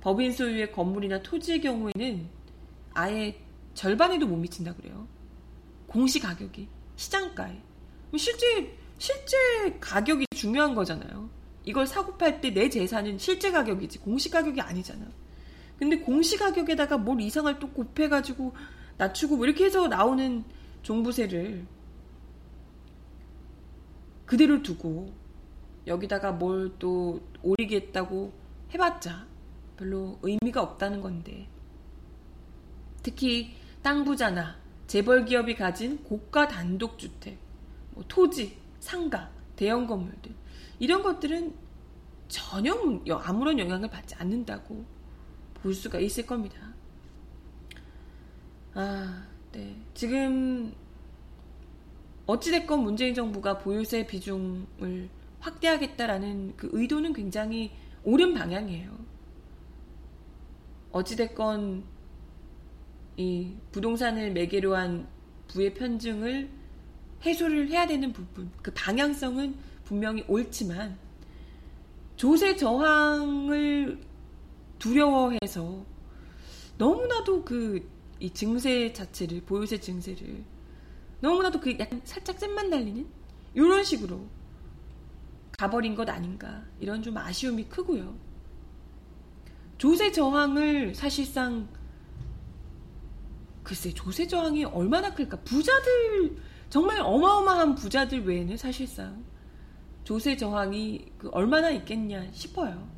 법인 0.00 0.32
소유의 0.32 0.70
건물이나 0.72 1.20
토지의 1.22 1.60
경우에는 1.60 2.28
아예 2.94 3.36
절반에도 3.74 4.26
못 4.26 4.36
미친다 4.36 4.74
그래요. 4.74 5.08
공시 5.88 6.20
가격이 6.20 6.68
시장가에 6.96 7.60
실제 8.16 8.76
실제 8.98 9.36
가격이 9.80 10.26
중요한 10.34 10.74
거잖아요. 10.74 11.28
이걸 11.64 11.86
사고 11.86 12.16
팔 12.16 12.40
때 12.40 12.52
내 12.54 12.70
재산은 12.70 13.18
실제 13.18 13.50
가격이지 13.50 13.98
공시 13.98 14.30
가격이 14.30 14.60
아니잖아. 14.60 15.04
근데 15.78 15.98
공시 15.98 16.36
가격에다가 16.36 16.98
뭘 16.98 17.20
이상을 17.20 17.58
또 17.58 17.68
곱해가지고 17.70 18.54
낮추고 18.96 19.36
뭐 19.36 19.46
이렇게 19.46 19.64
해서 19.64 19.88
나오는 19.88 20.44
종부세를 20.82 21.66
그대로 24.24 24.62
두고 24.62 25.12
여기다가 25.86 26.32
뭘또 26.32 27.20
올리겠다고 27.42 28.32
해봤자 28.74 29.26
별로 29.76 30.18
의미가 30.22 30.62
없다는 30.62 31.00
건데. 31.00 31.48
특히 33.02 33.54
땅 33.82 34.04
부자나 34.04 34.56
재벌 34.86 35.24
기업이 35.24 35.54
가진 35.54 36.02
고가 36.02 36.48
단독주택, 36.48 37.38
뭐 37.92 38.04
토지, 38.08 38.56
상가, 38.80 39.30
대형 39.54 39.86
건물들 39.86 40.32
이런 40.78 41.02
것들은 41.02 41.54
전혀 42.28 42.74
아무런 43.22 43.58
영향을 43.58 43.88
받지 43.88 44.14
않는다고 44.16 44.84
볼 45.66 45.74
수가 45.74 45.98
있을 45.98 46.24
겁니다. 46.24 46.72
아, 48.72 49.26
네. 49.50 49.74
지금 49.94 50.72
어찌됐건 52.26 52.84
문재인 52.84 53.16
정부가 53.16 53.58
보유세 53.58 54.06
비중을 54.06 55.08
확대하겠다라는 55.40 56.54
그 56.56 56.70
의도는 56.72 57.12
굉장히 57.14 57.72
옳은 58.04 58.34
방향이에요. 58.34 58.96
어찌됐건 60.92 61.82
이 63.16 63.52
부동산을 63.72 64.32
매개로 64.34 64.76
한 64.76 65.08
부의 65.48 65.74
편증을 65.74 66.48
해소를 67.24 67.70
해야 67.70 67.88
되는 67.88 68.12
부분, 68.12 68.52
그 68.62 68.72
방향성은 68.72 69.56
분명히 69.84 70.24
옳지만 70.28 70.96
조세 72.14 72.54
저항을 72.54 74.05
두려워해서 74.78 75.84
너무나도 76.78 77.44
그 77.44 77.96
이 78.18 78.30
증세 78.30 78.92
자체를 78.92 79.42
보유세 79.42 79.78
증세를 79.78 80.42
너무나도 81.20 81.60
그 81.60 81.76
약간 81.78 82.00
살짝 82.04 82.38
잼만 82.38 82.70
달리는 82.70 83.06
이런 83.54 83.84
식으로 83.84 84.26
가버린 85.58 85.94
것 85.94 86.08
아닌가 86.08 86.64
이런 86.80 87.02
좀 87.02 87.16
아쉬움이 87.16 87.64
크고요. 87.64 88.16
조세 89.78 90.12
저항을 90.12 90.94
사실상 90.94 91.68
글쎄 93.62 93.92
조세 93.92 94.26
저항이 94.26 94.64
얼마나 94.64 95.12
클까 95.12 95.38
부자들 95.40 96.38
정말 96.70 97.00
어마어마한 97.00 97.74
부자들 97.74 98.26
외에는 98.26 98.56
사실상 98.56 99.24
조세 100.04 100.36
저항이 100.36 101.12
그 101.18 101.28
얼마나 101.32 101.70
있겠냐 101.70 102.30
싶어요. 102.32 102.95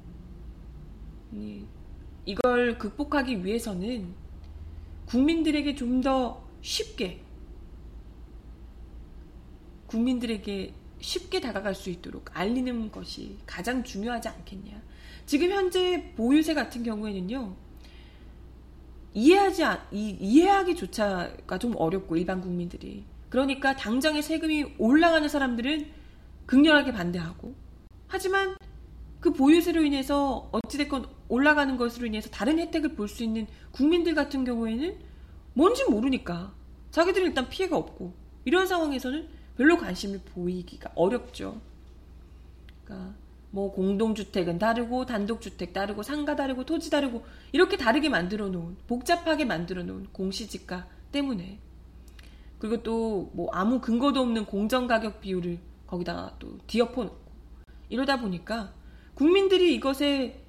이걸 2.26 2.78
극복하기 2.78 3.44
위해서는 3.44 4.14
국민들에게 5.06 5.74
좀 5.74 6.00
더 6.02 6.48
쉽게 6.60 7.22
국민들에게 9.86 10.74
쉽게 11.00 11.40
다가갈 11.40 11.74
수 11.74 11.90
있도록 11.90 12.36
알리는 12.36 12.90
것이 12.90 13.38
가장 13.46 13.82
중요하지 13.82 14.28
않겠냐. 14.28 14.82
지금 15.26 15.50
현재 15.50 16.12
보유세 16.16 16.54
같은 16.54 16.82
경우에는요. 16.82 17.54
이해하지 19.14 19.62
이, 19.92 20.16
이해하기조차가 20.20 21.58
좀 21.58 21.74
어렵고 21.76 22.16
일반 22.16 22.40
국민들이 22.40 23.04
그러니까 23.30 23.74
당장의 23.76 24.22
세금이 24.22 24.74
올라가는 24.78 25.26
사람들은 25.26 25.90
극렬하게 26.46 26.92
반대하고 26.92 27.54
하지만 28.06 28.56
그 29.20 29.32
보유세로 29.32 29.82
인해서 29.82 30.48
어찌됐건 30.52 31.06
올라가는 31.28 31.76
것으로 31.76 32.06
인해서 32.06 32.30
다른 32.30 32.58
혜택을 32.58 32.94
볼 32.94 33.08
수 33.08 33.22
있는 33.22 33.46
국민들 33.72 34.14
같은 34.14 34.44
경우에는 34.44 34.96
뭔지 35.54 35.84
모르니까 35.84 36.52
자기들은 36.90 37.28
일단 37.28 37.48
피해가 37.48 37.76
없고 37.76 38.14
이런 38.44 38.66
상황에서는 38.66 39.28
별로 39.56 39.76
관심을 39.76 40.20
보이기가 40.34 40.92
어렵죠. 40.94 41.60
그러니까 42.84 43.14
뭐 43.50 43.72
공동주택은 43.72 44.58
다르고 44.58 45.06
단독주택 45.06 45.72
다르고 45.72 46.02
상가 46.02 46.36
다르고 46.36 46.64
토지 46.64 46.90
다르고 46.90 47.24
이렇게 47.52 47.76
다르게 47.76 48.08
만들어 48.08 48.48
놓은 48.48 48.76
복잡하게 48.86 49.44
만들어 49.44 49.82
놓은 49.82 50.08
공시지가 50.12 50.86
때문에 51.12 51.58
그리고 52.58 52.82
또 52.82 53.30
뭐 53.32 53.50
아무 53.52 53.80
근거도 53.80 54.20
없는 54.20 54.44
공정가격 54.46 55.20
비율을 55.20 55.58
거기다가 55.86 56.34
또 56.38 56.58
뒤엎어 56.66 57.04
놓고 57.04 57.30
이러다 57.88 58.20
보니까 58.20 58.72
국민들이 59.14 59.74
이것에 59.74 60.44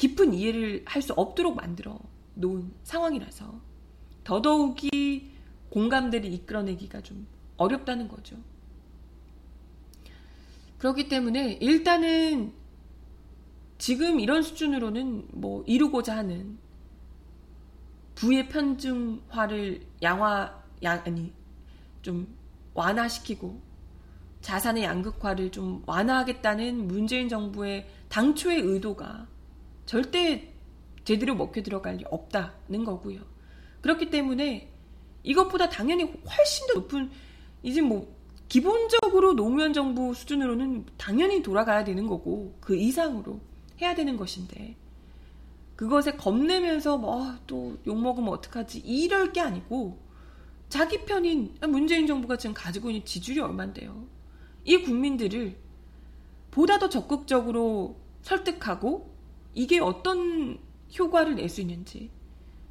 깊은 0.00 0.32
이해를 0.32 0.82
할 0.86 1.02
수 1.02 1.12
없도록 1.12 1.56
만들어 1.56 2.00
놓은 2.32 2.72
상황이라서 2.84 3.60
더더욱이 4.24 5.30
공감대를 5.68 6.32
이끌어내기가 6.32 7.02
좀 7.02 7.26
어렵다는 7.58 8.08
거죠. 8.08 8.36
그렇기 10.78 11.08
때문에 11.08 11.58
일단은 11.60 12.54
지금 13.76 14.20
이런 14.20 14.42
수준으로는 14.42 15.28
뭐 15.32 15.62
이루고자 15.66 16.16
하는 16.16 16.56
부의 18.14 18.48
편중화를 18.48 19.82
양화, 20.00 20.62
양, 20.82 21.02
아니, 21.04 21.30
좀 22.00 22.34
완화시키고 22.72 23.60
자산의 24.40 24.84
양극화를 24.84 25.50
좀 25.52 25.82
완화하겠다는 25.84 26.86
문재인 26.88 27.28
정부의 27.28 27.86
당초의 28.08 28.60
의도가 28.60 29.28
절대 29.90 30.52
제대로 31.02 31.34
먹혀 31.34 31.64
들어갈 31.64 31.96
리 31.96 32.04
없다는 32.08 32.84
거고요. 32.84 33.22
그렇기 33.80 34.08
때문에 34.08 34.70
이것보다 35.24 35.68
당연히 35.68 36.04
훨씬 36.04 36.68
더 36.68 36.74
높은 36.74 37.10
이제 37.64 37.82
뭐 37.82 38.06
기본적으로 38.48 39.34
노무현 39.34 39.72
정부 39.72 40.14
수준으로는 40.14 40.86
당연히 40.96 41.42
돌아가야 41.42 41.82
되는 41.82 42.06
거고 42.06 42.54
그 42.60 42.76
이상으로 42.76 43.40
해야 43.80 43.96
되는 43.96 44.16
것인데 44.16 44.76
그것에 45.74 46.12
겁내면서 46.12 46.96
뭐또 46.96 47.78
욕먹으면 47.84 48.28
어떡하지 48.28 48.78
이럴 48.78 49.32
게 49.32 49.40
아니고 49.40 49.98
자기 50.68 51.04
편인 51.04 51.56
문재인 51.68 52.06
정부가 52.06 52.36
지금 52.36 52.54
가지고 52.54 52.90
있는 52.90 53.04
지지율이 53.04 53.40
얼만데요. 53.40 54.06
이 54.66 54.82
국민들을 54.82 55.56
보다 56.52 56.78
더 56.78 56.88
적극적으로 56.88 57.96
설득하고 58.22 59.09
이게 59.54 59.80
어떤 59.80 60.58
효과를 60.98 61.36
낼 61.36 61.48
수 61.48 61.60
있는지 61.60 62.10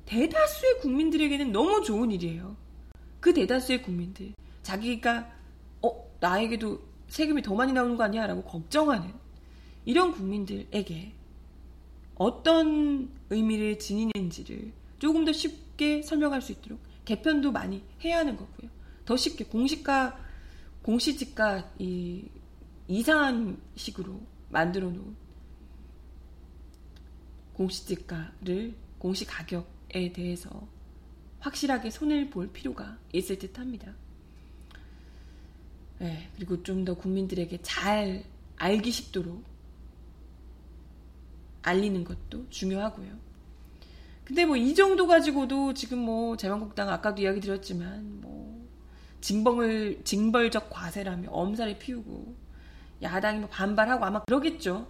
대다수의 0.06 0.80
국민들에게는 0.82 1.52
너무 1.52 1.84
좋은 1.84 2.12
일이에요. 2.12 2.56
그 3.20 3.34
대다수의 3.34 3.84
국민들 3.84 4.34
자기가 4.64 5.32
어 5.82 6.10
나에게도 6.20 6.82
세금이 7.08 7.42
더 7.42 7.54
많이 7.56 7.74
나오는 7.74 7.96
거 7.96 8.04
아니야? 8.04 8.28
라고 8.28 8.44
걱정하는 8.44 9.14
이런 9.86 10.12
국민들에게 10.12 11.14
어떤 12.16 13.10
의미를 13.30 13.80
지니는지를 13.80 14.74
조금 15.00 15.26
더 15.26 15.32
쉽게 15.32 16.02
설명할 16.02 16.42
수 16.42 16.52
있도록 16.52 16.80
개편도 17.06 17.52
많이 17.52 17.84
해야 18.04 18.20
하는 18.20 18.36
거고요. 18.36 18.70
더 19.06 19.16
쉽게 19.16 19.46
공시가 19.46 20.18
공시지가 20.84 21.72
이 21.80 22.26
이상한 22.88 23.58
식으로 23.76 24.20
만들어 24.50 24.90
놓은 24.90 25.16
공시지가를 27.60 28.74
공시 28.98 29.26
가격에 29.26 30.14
대해서 30.14 30.50
확실하게 31.40 31.90
손을 31.90 32.30
볼 32.30 32.48
필요가 32.52 32.98
있을 33.12 33.38
듯 33.38 33.60
합니다. 33.60 33.94
네, 36.00 36.30
그리고 36.36 36.64
좀 36.64 36.86
더 36.86 36.94
국민들에게 36.96 37.60
잘 37.62 38.24
알기 38.56 38.92
쉽도록 38.92 39.44
알리는 41.62 42.02
것도 42.06 42.50
중요하고요. 42.50 43.12
근데 44.24 44.46
뭐 44.46 44.56
이 44.56 44.74
정도 44.76 45.08
가지고도 45.08 45.74
지금 45.74 46.00
뭐 46.00 46.38
자유한국당 46.38 46.88
아까도 46.90 47.22
이야기 47.22 47.42
드렸지만 47.42 48.22
뭐 48.22 48.66
징벌을 49.20 50.02
징벌적 50.06 50.70
과세라며 50.70 51.30
엄살을 51.32 51.78
피우고 51.80 52.36
야당이 53.02 53.40
뭐 53.40 53.50
반발하고 53.50 54.06
아마 54.06 54.24
그러겠죠. 54.24 54.88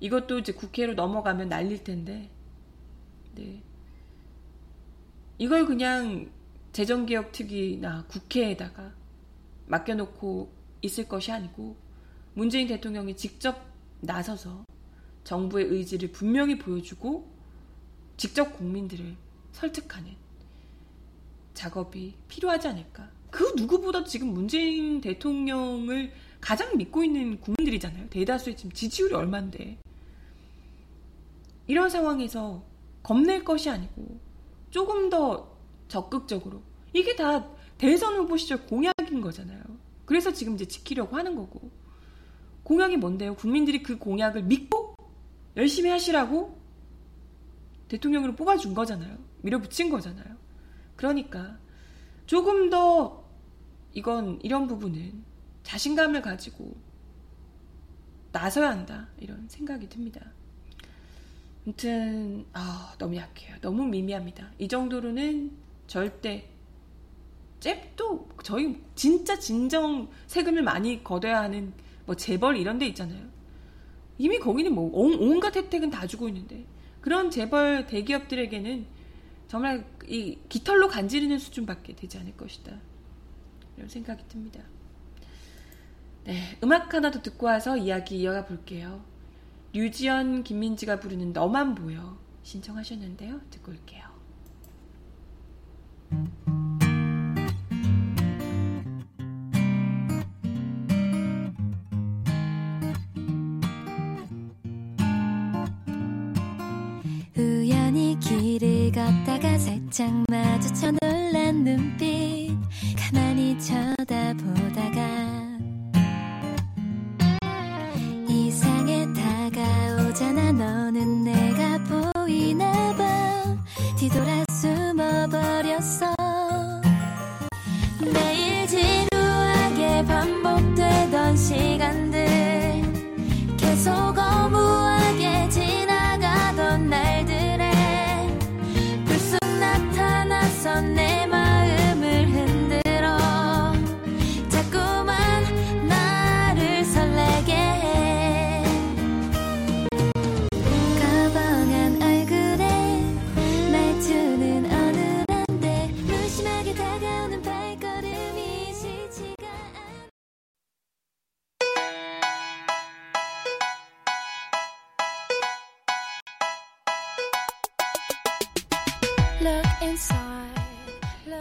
이것도 0.00 0.40
이제 0.40 0.52
국회로 0.52 0.94
넘어가면 0.94 1.48
날릴 1.48 1.82
텐데, 1.82 2.30
네. 3.34 3.62
이걸 5.38 5.66
그냥 5.66 6.30
재정개혁 6.72 7.32
특위나 7.32 8.04
국회에다가 8.08 8.92
맡겨놓고 9.66 10.52
있을 10.82 11.08
것이 11.08 11.32
아니고 11.32 11.76
문재인 12.34 12.68
대통령이 12.68 13.16
직접 13.16 13.66
나서서 14.00 14.64
정부의 15.24 15.66
의지를 15.66 16.12
분명히 16.12 16.58
보여주고 16.58 17.30
직접 18.16 18.56
국민들을 18.56 19.16
설득하는 19.52 20.12
작업이 21.54 22.14
필요하지 22.28 22.68
않을까. 22.68 23.10
그 23.30 23.54
누구보다 23.56 24.04
지금 24.04 24.28
문재인 24.28 25.00
대통령을 25.00 26.12
가장 26.40 26.76
믿고 26.76 27.02
있는 27.02 27.40
국민들이잖아요. 27.40 28.08
대다수의 28.10 28.56
지금 28.56 28.72
지지율이 28.72 29.14
얼만데. 29.14 29.78
이런 31.66 31.88
상황에서 31.90 32.64
겁낼 33.02 33.44
것이 33.44 33.70
아니고 33.70 34.20
조금 34.70 35.10
더 35.10 35.56
적극적으로 35.88 36.62
이게 36.92 37.14
다 37.16 37.48
대선 37.78 38.16
후보 38.16 38.36
시절 38.36 38.66
공약인 38.66 39.20
거잖아요. 39.20 39.62
그래서 40.04 40.32
지금 40.32 40.54
이제 40.54 40.66
지키려고 40.66 41.16
하는 41.16 41.34
거고. 41.34 41.70
공약이 42.62 42.96
뭔데요? 42.96 43.36
국민들이 43.36 43.82
그 43.82 43.98
공약을 43.98 44.42
믿고 44.42 44.96
열심히 45.56 45.90
하시라고 45.90 46.58
대통령으로 47.88 48.34
뽑아준 48.34 48.74
거잖아요. 48.74 49.16
밀어붙인 49.42 49.90
거잖아요. 49.90 50.36
그러니까 50.96 51.58
조금 52.26 52.70
더 52.70 53.24
이건 53.92 54.40
이런 54.42 54.66
부분은 54.66 55.24
자신감을 55.62 56.22
가지고 56.22 56.76
나서야 58.32 58.70
한다 58.70 59.08
이런 59.18 59.48
생각이 59.48 59.88
듭니다. 59.88 60.32
아무튼 61.66 62.46
아, 62.52 62.94
너무 62.96 63.16
약해요. 63.16 63.56
너무 63.60 63.84
미미합니다. 63.86 64.52
이 64.58 64.68
정도로는 64.68 65.50
절대 65.88 66.48
잽도 67.58 68.28
저희 68.44 68.80
진짜 68.94 69.36
진정 69.36 70.08
세금을 70.28 70.62
많이 70.62 71.02
걷어야 71.02 71.40
하는 71.40 71.72
뭐 72.04 72.14
재벌 72.14 72.56
이런 72.56 72.78
데 72.78 72.86
있잖아요. 72.86 73.26
이미 74.16 74.38
거기는 74.38 74.72
뭐 74.72 74.90
온, 74.92 75.40
갖 75.40 75.56
혜택은 75.56 75.90
다 75.90 76.06
주고 76.06 76.28
있는데 76.28 76.64
그런 77.00 77.30
재벌 77.30 77.86
대기업들에게는 77.86 78.86
정말 79.48 79.84
이 80.06 80.38
깃털로 80.48 80.86
간지르는 80.86 81.38
수준밖에 81.40 81.96
되지 81.96 82.18
않을 82.18 82.36
것이다. 82.36 82.78
이런 83.76 83.88
생각이 83.88 84.22
듭니다. 84.28 84.60
네, 86.24 86.56
음악 86.62 86.94
하나 86.94 87.10
더 87.10 87.20
듣고 87.20 87.46
와서 87.46 87.76
이야기 87.76 88.20
이어가 88.20 88.46
볼게요. 88.46 89.15
류지연, 89.76 90.42
김민지가 90.42 91.00
부르는 91.00 91.34
너만 91.34 91.74
보여 91.74 92.16
신청하셨는데요. 92.42 93.42
듣고 93.50 93.72
올게요. 93.72 94.06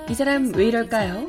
이 0.09 0.13
사람 0.13 0.53
왜 0.55 0.67
이럴까요? 0.67 1.27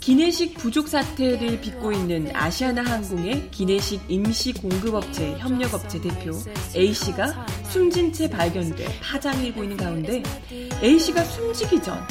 기내식 0.00 0.54
부족 0.54 0.88
사태를 0.88 1.60
빚고 1.60 1.92
있는 1.92 2.30
아시아나 2.34 2.82
항공의 2.82 3.50
기내식 3.50 4.02
임시 4.08 4.52
공급업체 4.52 5.36
협력업체 5.38 6.00
대표 6.00 6.32
A씨가 6.76 7.46
숨진 7.64 8.12
채 8.12 8.28
발견돼 8.30 9.00
파장이 9.00 9.48
일고 9.48 9.64
있는 9.64 9.76
가운데 9.76 10.22
A씨가 10.82 11.24
숨지기 11.24 11.82
전 11.82 12.04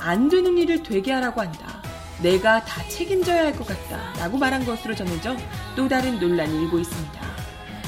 안 0.00 0.28
되는 0.28 0.56
일을 0.58 0.82
되게 0.82 1.12
하라고 1.12 1.40
한다. 1.40 1.80
내가 2.22 2.64
다 2.64 2.82
책임져야 2.88 3.44
할 3.44 3.52
것 3.54 3.66
같다. 3.66 4.12
라고 4.18 4.36
말한 4.38 4.64
것으로 4.64 4.94
전해져 4.94 5.36
또 5.76 5.88
다른 5.88 6.18
논란이 6.18 6.62
일고 6.64 6.78
있습니다. 6.78 7.20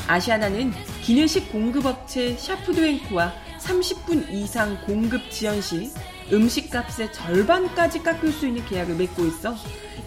아시아나는 0.09 0.72
기내식 1.03 1.51
공급업체 1.53 2.37
샤프드앤코와 2.37 3.33
30분 3.59 4.31
이상 4.31 4.79
공급 4.87 5.31
지연 5.31 5.61
시 5.61 5.92
음식값의 6.33 7.12
절반까지 7.12 8.03
깎을 8.03 8.33
수 8.33 8.46
있는 8.46 8.64
계약을 8.66 8.96
맺고 8.96 9.25
있어 9.27 9.55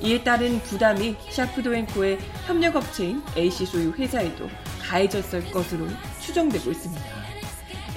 이에 0.02 0.24
따른 0.24 0.60
부담이 0.64 1.16
샤프도앤코의 1.30 2.20
협력업체인 2.48 3.22
A씨 3.38 3.66
소유 3.66 3.92
회사에도 3.92 4.50
가해졌을 4.82 5.50
것으로 5.52 5.88
추정되고 6.22 6.72
있습니다. 6.72 7.04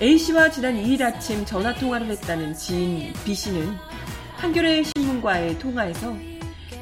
A씨와 0.01 0.51
지난 0.51 0.77
2일 0.77 1.03
아침 1.03 1.45
전화 1.45 1.75
통화를 1.75 2.07
했다는 2.09 2.55
지인 2.55 3.13
B씨는 3.25 3.77
한겨레 4.39 4.85
신문과의 4.85 5.59
통화에서 5.59 6.17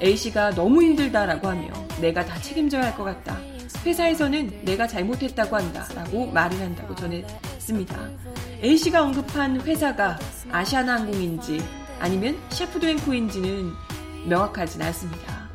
A씨가 0.02 0.50
너무 0.50 0.82
힘들다라고 0.82 1.48
하며 1.48 1.68
내가 2.00 2.24
다 2.24 2.38
책임져야 2.40 2.84
할 2.84 2.94
것 2.96 3.04
같다. 3.04 3.38
회사에서는 3.84 4.64
내가 4.64 4.86
잘못했다고 4.86 5.56
한다. 5.56 5.86
라고 5.94 6.26
말을 6.26 6.60
한다고 6.60 6.94
전했습니다. 6.94 8.10
A씨가 8.62 9.02
언급한 9.02 9.60
회사가 9.62 10.18
아시아나 10.50 10.96
항공인지 10.96 11.62
아니면 11.98 12.36
셰프드앤코인지는 12.50 13.72
명확하진 14.28 14.82
않습니다. 14.82 15.48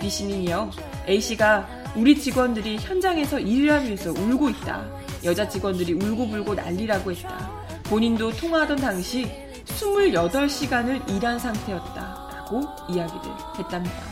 B씨는 0.00 0.42
이어 0.42 0.70
A씨가 1.08 1.68
우리 1.96 2.18
직원들이 2.18 2.78
현장에서 2.78 3.40
일을 3.40 3.72
하면서 3.72 4.10
울고 4.10 4.48
있다. 4.50 4.86
여자 5.24 5.46
직원들이 5.48 5.94
울고불고 5.94 6.54
난리라고 6.54 7.12
했다. 7.12 7.50
본인도 7.84 8.32
통화하던 8.32 8.76
당시 8.78 9.30
28시간을 9.66 11.10
일한 11.10 11.38
상태였다. 11.38 12.26
라고 12.32 12.62
이야기를 12.88 13.22
했답니다. 13.58 14.02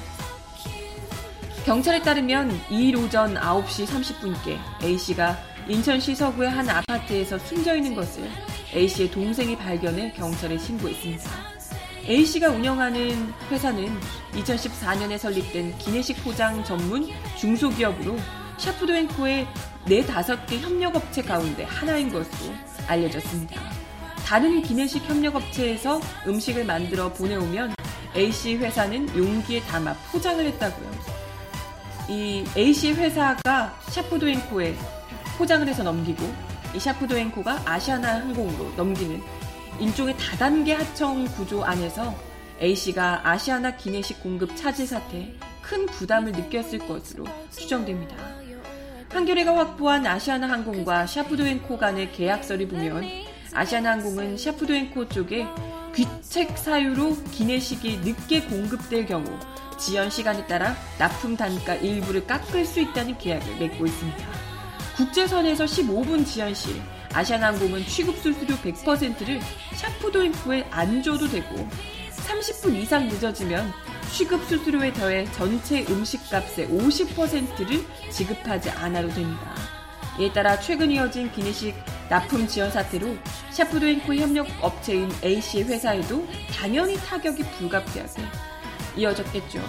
경찰에 1.64 2.02
따르면 2.02 2.50
2일 2.68 3.02
오전 3.02 3.34
9시 3.34 3.86
30분께 3.86 4.58
A씨가 4.82 5.36
인천시 5.66 6.14
서구의 6.14 6.50
한 6.50 6.68
아파트에서 6.68 7.38
숨져 7.38 7.74
있는 7.74 7.94
것을 7.94 8.28
A씨의 8.74 9.10
동생이 9.10 9.56
발견해 9.56 10.12
경찰에 10.12 10.58
신고했습니다. 10.58 11.30
A씨가 12.06 12.50
운영하는 12.50 13.32
회사는 13.50 13.88
2014년에 14.34 15.16
설립된 15.16 15.78
기내식 15.78 16.22
포장 16.22 16.62
전문 16.64 17.08
중소기업으로 17.38 18.16
샤프도앤코의 18.58 19.46
4, 19.86 20.22
5개 20.22 20.58
협력업체 20.60 21.22
가운데 21.22 21.64
하나인 21.64 22.12
것으로 22.12 22.52
알려졌습니다. 22.86 23.83
다른 24.24 24.62
기내식 24.62 25.04
협력업체에서 25.04 26.00
음식을 26.26 26.64
만들어 26.64 27.12
보내오면 27.12 27.74
A씨 28.16 28.56
회사는 28.56 29.16
용기에 29.16 29.60
담아 29.60 29.94
포장을 30.10 30.44
했다고요. 30.44 30.90
이 32.08 32.44
A씨 32.56 32.92
회사가 32.92 33.78
샤프도앤코에 33.90 34.74
포장을 35.36 35.68
해서 35.68 35.82
넘기고 35.82 36.32
이 36.74 36.80
샤프도앤코가 36.80 37.62
아시아나 37.66 38.20
항공으로 38.20 38.72
넘기는 38.76 39.22
일종의 39.78 40.16
다단계 40.16 40.72
하청 40.72 41.26
구조 41.36 41.62
안에서 41.62 42.14
A씨가 42.62 43.28
아시아나 43.28 43.76
기내식 43.76 44.22
공급 44.22 44.56
차질 44.56 44.86
사태에 44.86 45.34
큰 45.60 45.84
부담을 45.86 46.32
느꼈을 46.32 46.78
것으로 46.86 47.24
추정됩니다. 47.50 48.16
한겨레가 49.10 49.56
확보한 49.56 50.06
아시아나 50.06 50.48
항공과 50.48 51.06
샤프도앤코 51.06 51.76
간의 51.78 52.12
계약서를 52.12 52.68
보면 52.68 53.23
아시아나 53.54 53.92
항공은 53.92 54.36
샤프도앤코 54.36 55.08
쪽에 55.08 55.46
귀책 55.94 56.58
사유로 56.58 57.16
기내식이 57.30 57.98
늦게 57.98 58.42
공급될 58.42 59.06
경우 59.06 59.24
지연 59.78 60.10
시간에 60.10 60.44
따라 60.46 60.74
납품 60.98 61.36
단가 61.36 61.76
일부를 61.76 62.26
깎을 62.26 62.64
수 62.64 62.80
있다는 62.80 63.16
계약을 63.16 63.56
맺고 63.58 63.86
있습니다. 63.86 64.26
국제선에서 64.96 65.64
15분 65.64 66.26
지연 66.26 66.52
시 66.52 66.82
아시아나항공은 67.12 67.86
취급 67.86 68.16
수수료 68.16 68.56
100%를 68.56 69.40
샤프도인프에 69.74 70.66
안 70.70 71.00
줘도 71.00 71.28
되고 71.28 71.68
30분 72.10 72.74
이상 72.74 73.06
늦어지면 73.06 73.72
취급 74.10 74.44
수수료에 74.44 74.92
더해 74.92 75.26
전체 75.32 75.84
음식값의 75.88 76.68
50%를 76.68 77.84
지급하지 78.10 78.70
않아도 78.70 79.08
됩니다. 79.10 79.54
이에 80.18 80.32
따라 80.32 80.58
최근 80.60 80.90
이어진 80.90 81.30
기내식 81.32 81.74
납품 82.08 82.46
지연 82.46 82.70
사태로 82.70 83.16
샤프도인코 83.50 84.14
협력 84.14 84.46
업체인 84.62 85.10
A씨 85.24 85.62
회사에도 85.62 86.26
당연히 86.56 86.96
타격이 86.96 87.42
불가피하게 87.42 88.22
이어졌겠죠. 88.96 89.60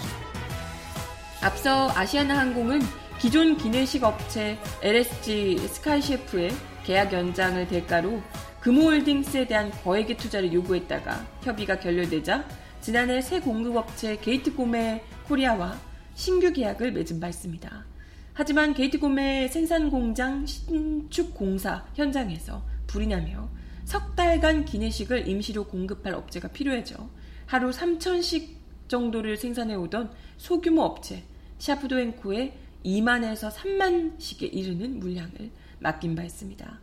앞서 1.42 1.90
아시아나 1.90 2.38
항공은 2.38 2.80
기존 3.18 3.56
기내식 3.56 4.04
업체 4.04 4.58
LSG 4.82 5.58
스카이셰프의 5.68 6.50
계약 6.84 7.12
연장을 7.12 7.66
대가로 7.66 8.22
금호홀딩스에 8.60 9.46
대한 9.46 9.70
거액의 9.82 10.16
투자를 10.16 10.52
요구했다가 10.52 11.26
협의가 11.42 11.78
결렬되자 11.78 12.44
지난해 12.80 13.20
새 13.20 13.40
공급업체 13.40 14.16
게이트고메 14.18 15.02
코리아와 15.28 15.76
신규 16.14 16.52
계약을 16.52 16.92
맺은 16.92 17.20
바 17.20 17.28
있습니다. 17.28 17.95
하지만 18.38 18.74
게이트고메 18.74 19.48
생산 19.48 19.88
공장 19.88 20.44
신축 20.44 21.32
공사 21.32 21.86
현장에서 21.94 22.62
불이 22.86 23.06
나며 23.06 23.48
석 23.86 24.14
달간 24.14 24.66
기내식을 24.66 25.26
임시로 25.26 25.64
공급할 25.64 26.12
업체가 26.12 26.48
필요해져 26.48 27.08
하루 27.46 27.70
3천씩 27.70 28.56
정도를 28.88 29.38
생산해 29.38 29.74
오던 29.76 30.10
소규모 30.36 30.82
업체 30.82 31.24
샤프도앤코에 31.56 32.52
2만에서 32.84 33.50
3만씩에 33.50 34.52
이르는 34.52 35.00
물량을 35.00 35.50
맡긴 35.78 36.14
바 36.14 36.22
있습니다. 36.22 36.80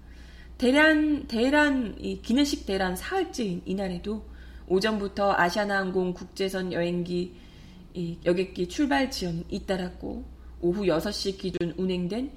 대란, 0.57 1.27
대란, 1.27 1.95
이 1.99 2.19
기내식 2.23 2.65
대란 2.65 2.95
사흘째인 2.95 3.61
이날에도 3.65 4.25
오전부터 4.67 5.33
아시아나항공 5.33 6.15
국제선 6.15 6.73
여행기 6.73 7.35
이 7.93 8.17
여객기 8.25 8.67
출발 8.67 9.11
지연이 9.11 9.45
잇따랐고 9.51 10.32
오후 10.63 10.83
6시 10.83 11.37
기준 11.37 11.73
운행된 11.77 12.31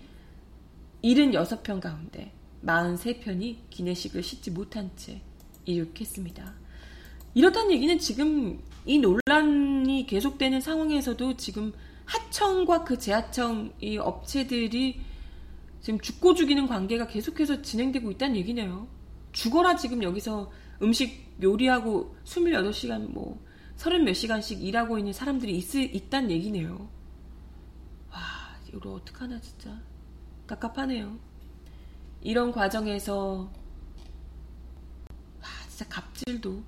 76편 1.04 1.80
가운데 1.80 2.32
43편이 2.64 3.56
기내식을 3.70 4.22
싣지 4.22 4.50
못한 4.50 4.90
채 4.96 5.20
이륙했습니다. 5.64 6.54
이렇다는 7.34 7.70
얘기는 7.70 7.96
지금 8.00 8.60
이 8.84 8.98
논란이 8.98 10.06
계속되는 10.06 10.60
상황에서도 10.60 11.36
지금 11.36 11.72
하청과 12.04 12.82
그 12.82 12.98
재하청 12.98 13.72
이 13.80 13.96
업체들이 13.96 15.00
지금 15.80 16.00
죽고 16.00 16.34
죽이는 16.34 16.66
관계가 16.66 17.06
계속해서 17.06 17.62
진행되고 17.62 18.10
있다는 18.10 18.34
얘기네요. 18.36 18.88
죽어라 19.30 19.76
지금 19.76 20.02
여기서 20.02 20.50
음식 20.82 21.32
요리하고 21.40 22.16
28시간 22.24 23.08
뭐 23.12 23.40
30 23.76 24.02
몇 24.02 24.14
시간씩 24.14 24.64
일하고 24.64 24.98
있는 24.98 25.12
사람들이 25.12 25.56
있, 25.56 25.74
있단 25.74 26.30
얘기네요. 26.32 26.95
와, 28.76 28.78
이거 28.78 28.92
어떡하나 28.94 29.40
진짜. 29.40 29.80
깝깝하네요. 30.46 31.18
이런 32.20 32.52
과정에서 32.52 33.50
와, 35.40 35.48
진짜 35.68 35.86
갑질도 35.88 36.62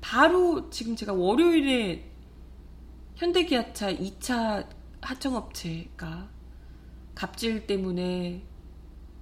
바로 0.00 0.68
지금 0.70 0.94
제가 0.94 1.12
월요일에 1.14 2.10
현대기아차 3.16 3.94
2차 3.94 4.68
하청업체가 5.00 6.28
갑질 7.14 7.66
때문에 7.66 8.44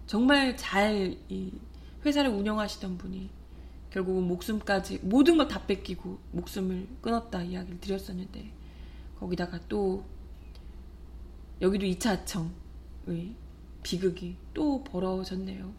정말 0.07 0.57
잘 0.57 1.17
회사를 2.05 2.31
운영하시던 2.31 2.99
분이 2.99 3.31
결국은 3.91 4.27
목숨까지 4.27 4.99
모든 5.03 5.37
걸 5.37 5.49
다 5.49 5.67
뺏기고 5.67 6.19
목숨을 6.33 6.89
끊었다 7.01 7.43
이야기를 7.43 7.81
드렸었는데 7.81 8.53
거기다가 9.21 9.61
또 9.69 10.05
여기도 11.63 11.87
2차 11.87 12.07
하청의 12.11 13.35
비극이 13.83 14.37
또 14.53 14.83
벌어졌네요. 14.85 15.73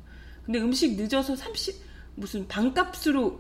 근데 0.46 0.60
음식 0.60 0.96
늦어서 0.96 1.36
30 1.36 1.76
무슨 2.16 2.48
반값으로 2.48 3.40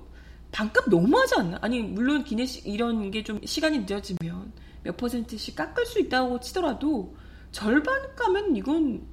반값 0.51 0.89
너무하지 0.89 1.35
않나? 1.35 1.57
아니 1.61 1.81
물론 1.81 2.23
기내식 2.23 2.67
이런 2.67 3.09
게 3.11 3.23
좀 3.23 3.39
시간이 3.43 3.79
늦어지면 3.79 4.51
몇 4.83 4.97
퍼센트씩 4.97 5.55
깎을 5.55 5.85
수 5.85 5.99
있다고 5.99 6.39
치더라도 6.41 7.15
절반 7.51 8.15
가면 8.15 8.55
이건 8.55 9.07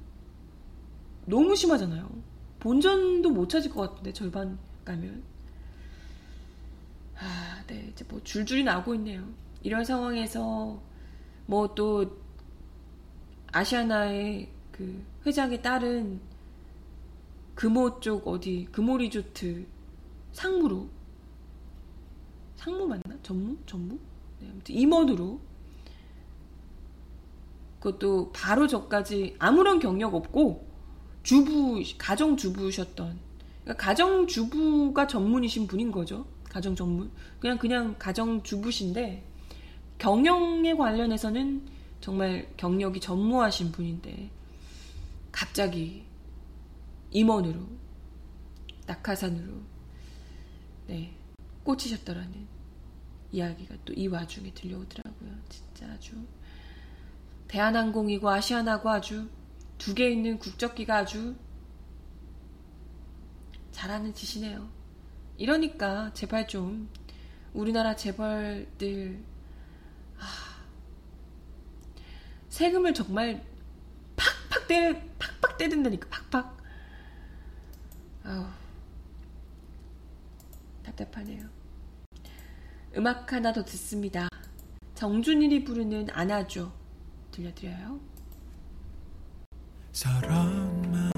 너무 1.25 1.55
심하잖아요. 1.55 2.09
본전도 2.59 3.29
못 3.31 3.49
찾을 3.49 3.71
것 3.71 3.89
같은데 3.89 4.13
절반 4.13 4.59
가면. 4.85 5.23
아, 7.17 7.63
네 7.67 7.87
이제 7.91 8.03
뭐 8.09 8.19
줄줄이 8.23 8.63
나오고 8.63 8.95
있네요. 8.95 9.23
이런 9.63 9.85
상황에서 9.85 10.81
뭐 11.45 11.73
또 11.75 12.20
아시아나의 13.51 14.49
그 14.71 15.03
회장의 15.25 15.61
딸은 15.61 16.19
금호 17.55 17.99
쪽 17.99 18.27
어디 18.27 18.67
금호 18.71 18.97
리조트 18.97 19.65
상무로 20.31 20.87
상무 22.55 22.87
맞나? 22.87 23.17
전무? 23.23 23.57
전무? 23.65 23.97
네, 24.39 24.47
아무튼 24.49 24.75
임원으로 24.75 25.39
그것도 27.79 28.31
바로 28.31 28.67
저까지 28.67 29.35
아무런 29.39 29.79
경력 29.79 30.13
없고 30.13 30.67
주부 31.23 31.83
가정 31.97 32.37
주부셨던 32.37 33.19
그러니까 33.63 33.83
가정 33.83 34.27
주부가 34.27 35.07
전문이신 35.07 35.67
분인 35.67 35.91
거죠. 35.91 36.25
가정 36.43 36.75
전문 36.75 37.11
그냥 37.39 37.57
그냥 37.57 37.95
가정 37.97 38.43
주부신데 38.43 39.23
경영에 39.97 40.75
관련해서는 40.75 41.63
정말 42.01 42.51
경력이 42.57 42.99
전무하신 42.99 43.71
분인데 43.71 44.29
갑자기 45.31 46.03
임원으로 47.11 47.67
낙하산으로 48.87 49.53
네 50.87 51.15
꽂히셨더라는 51.63 52.47
이야기가 53.31 53.75
또 53.85 53.93
이 53.95 54.07
와중에 54.07 54.51
들려오더라고요. 54.53 55.31
진짜 55.47 55.85
아주 55.91 56.15
대한항공이고 57.47 58.29
아시아나고 58.29 58.89
아주 58.89 59.29
두 59.77 59.93
개 59.95 60.09
있는 60.09 60.37
국적기가 60.39 60.97
아주 60.97 61.35
잘하는 63.71 64.13
짓이네요. 64.13 64.69
이러니까 65.37 66.13
제발 66.13 66.47
좀 66.47 66.89
우리나라 67.53 67.95
재벌들 67.95 69.23
아, 70.19 70.23
세금을 72.51 72.93
정말 72.93 73.43
팍팍 74.15 74.67
때 74.67 75.11
팍팍 75.17 75.57
때린다니까 75.57 76.07
팍팍 76.09 76.57
아우 78.23 78.45
답답하네요. 80.83 81.47
음악 82.97 83.31
하나 83.31 83.53
더 83.53 83.63
듣습니다. 83.63 84.27
정준일이 84.95 85.63
부르는 85.63 86.07
안아줘 86.11 86.71
들려드려요. 87.31 87.99
서러운 89.93 91.10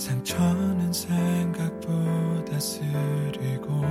상처는 0.00 0.90
생각보다 0.94 2.58
쓰리고 2.58 3.84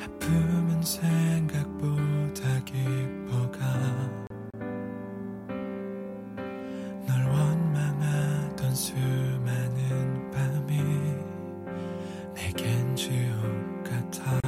아픔은 0.00 0.82
생각보다 0.82 2.64
깊어가 2.64 3.58
널 7.08 7.28
원망하던 7.28 8.72
수많은 8.72 10.30
밤이 10.30 10.80
내겐 12.36 12.94
지옥 12.94 13.82
같아. 13.82 14.40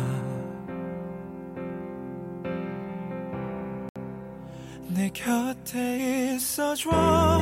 내 4.94 5.10
곁에 5.10 6.34
있어줘 6.36 7.37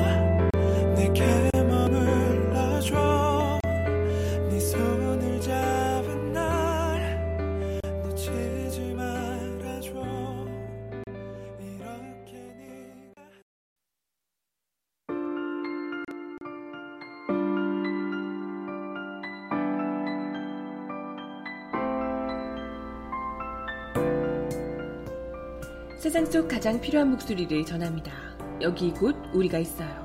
세상 26.07 26.25
속 26.25 26.47
가장 26.47 26.81
필요한 26.81 27.11
목소리를 27.11 27.65
전합니다. 27.65 28.13
여기 28.61 28.93
곧 28.93 29.17
우리가 29.35 29.59
있어요. 29.59 30.05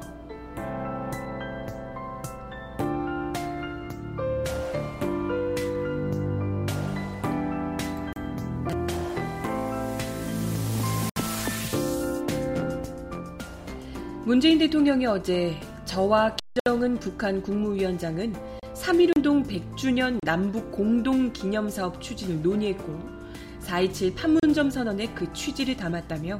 문재인 14.26 14.58
대통령이 14.58 15.06
어제 15.06 15.56
저와 15.86 16.36
김정은 16.66 16.98
북한 16.98 17.44
국무위원장은 17.44 18.34
3.1운동 18.74 19.46
100주년 19.46 20.18
남북 20.24 20.72
공동 20.72 21.32
기념사업 21.32 22.02
추진을 22.02 22.42
논의했고 22.42 23.21
4.27 23.66 24.16
판문점 24.16 24.70
선언에 24.70 25.08
그 25.14 25.32
취지를 25.34 25.78
담았다며 25.78 26.40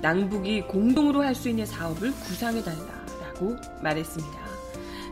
남북이 0.00 0.62
공동으로 0.62 1.22
할 1.22 1.34
수 1.34 1.48
있는 1.48 1.66
사업을 1.66 2.12
구상해달라고 2.12 3.56
말했습니다. 3.82 4.38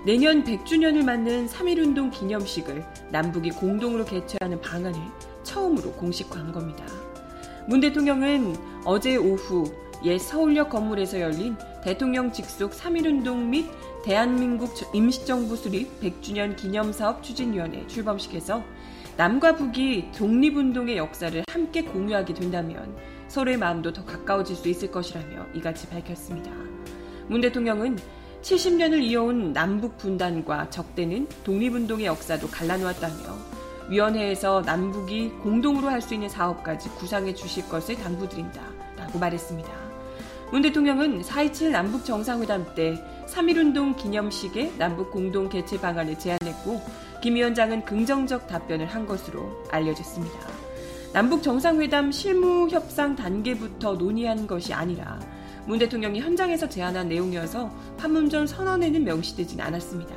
내년 0.04 0.44
100주년을 0.44 1.04
맞는 1.04 1.48
3.1운동 1.48 2.12
기념식을 2.12 2.84
남북이 3.10 3.50
공동으로 3.50 4.04
개최하는 4.04 4.60
방안을 4.60 5.00
처음으로 5.42 5.92
공식화한 5.92 6.52
겁니다. 6.52 6.84
문 7.66 7.80
대통령은 7.80 8.56
어제 8.84 9.16
오후 9.16 9.64
옛 10.04 10.18
서울역 10.18 10.70
건물에서 10.70 11.20
열린 11.20 11.56
대통령 11.82 12.32
직속 12.32 12.70
3.1운동 12.72 13.36
및 13.46 13.66
대한민국 14.04 14.72
임시정부 14.94 15.56
수립 15.56 16.00
100주년 16.00 16.54
기념사업 16.54 17.24
추진위원회 17.24 17.86
출범식에서 17.88 18.62
남과 19.16 19.56
북이 19.56 20.12
독립운동의 20.12 20.98
역사를 20.98 21.42
함께 21.48 21.82
공유하게 21.82 22.34
된다면 22.34 22.94
서로의 23.28 23.56
마음도 23.56 23.90
더 23.90 24.04
가까워질 24.04 24.54
수 24.54 24.68
있을 24.68 24.90
것이라며 24.90 25.46
이같이 25.54 25.88
밝혔습니다. 25.88 26.50
문 27.26 27.40
대통령은 27.40 27.96
70년을 28.42 29.02
이어온 29.02 29.54
남북 29.54 29.96
분단과 29.96 30.68
적대는 30.68 31.28
독립운동의 31.44 32.04
역사도 32.04 32.48
갈라놓았다며 32.48 33.56
위원회에서 33.88 34.62
남북이 34.66 35.30
공동으로 35.42 35.88
할 35.88 36.02
수 36.02 36.12
있는 36.12 36.28
사업까지 36.28 36.90
구상해 36.90 37.32
주실 37.34 37.66
것을 37.68 37.96
당부드린다 37.96 38.60
라고 38.98 39.18
말했습니다. 39.18 39.70
문 40.52 40.62
대통령은 40.62 41.22
4.27 41.22 41.70
남북 41.70 42.04
정상회담 42.04 42.74
때 42.74 43.02
3.1운동 43.26 43.96
기념식에 43.96 44.74
남북 44.78 45.10
공동 45.10 45.48
개최 45.48 45.80
방안을 45.80 46.18
제안했고 46.18 46.80
김 47.22 47.34
위원장은 47.34 47.84
긍정적 47.84 48.46
답변을 48.46 48.86
한 48.86 49.06
것으로 49.06 49.64
알려졌습니다. 49.70 50.38
남북 51.12 51.42
정상회담 51.42 52.12
실무 52.12 52.68
협상 52.68 53.16
단계부터 53.16 53.94
논의한 53.94 54.46
것이 54.46 54.74
아니라 54.74 55.18
문 55.66 55.78
대통령이 55.78 56.20
현장에서 56.20 56.68
제안한 56.68 57.08
내용이어서 57.08 57.70
판문점 57.96 58.46
선언에는 58.46 59.02
명시되진 59.02 59.60
않았습니다. 59.60 60.14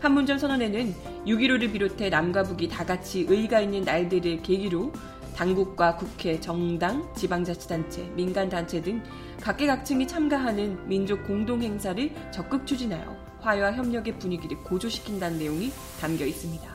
판문점 0.00 0.36
선언에는 0.36 0.94
6.15를 1.26 1.72
비롯해 1.72 2.10
남과 2.10 2.42
북이 2.42 2.68
다 2.68 2.84
같이 2.84 3.24
의의가 3.28 3.60
있는 3.60 3.82
날들을 3.82 4.42
계기로 4.42 4.92
당국과 5.34 5.96
국회, 5.96 6.38
정당, 6.40 7.08
지방자치단체, 7.14 8.12
민간단체 8.14 8.82
등 8.82 9.02
각계각층이 9.40 10.06
참가하는 10.06 10.88
민족 10.88 11.26
공동 11.26 11.62
행사를 11.62 12.10
적극 12.30 12.66
추진하여 12.66 13.16
화해와 13.40 13.72
협력의 13.72 14.18
분위기를 14.18 14.56
고조시킨다는 14.64 15.38
내용이 15.38 15.70
담겨 16.00 16.24
있습니다. 16.24 16.74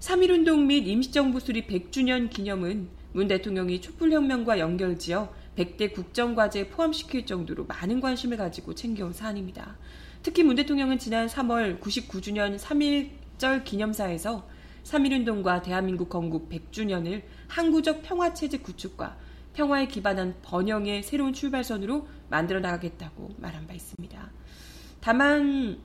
3.1운동 0.00 0.66
및 0.66 0.86
임시정부 0.86 1.40
수립 1.40 1.68
100주년 1.68 2.30
기념은 2.30 2.88
문 3.12 3.28
대통령이 3.28 3.80
촛불혁명과 3.80 4.58
연결지어 4.58 5.32
100대 5.56 5.92
국정과제에 5.92 6.68
포함시킬 6.68 7.26
정도로 7.26 7.66
많은 7.66 8.00
관심을 8.00 8.36
가지고 8.36 8.74
챙겨온 8.74 9.12
사안입니다. 9.12 9.76
특히 10.22 10.42
문 10.42 10.56
대통령은 10.56 10.98
지난 10.98 11.26
3월 11.26 11.80
99주년 11.80 12.58
3.1절 12.58 13.64
기념사에서 13.64 14.46
3.1운동과 14.84 15.62
대한민국 15.62 16.08
건국 16.08 16.48
100주년을 16.48 17.22
항구적 17.48 18.02
평화체제 18.02 18.58
구축과 18.58 19.16
평화에 19.54 19.86
기반한 19.88 20.34
번영의 20.42 21.02
새로운 21.02 21.32
출발선으로 21.32 22.06
만들어 22.28 22.60
나가겠다고 22.60 23.34
말한 23.38 23.66
바 23.66 23.74
있습니다. 23.74 24.30
다만 25.00 25.78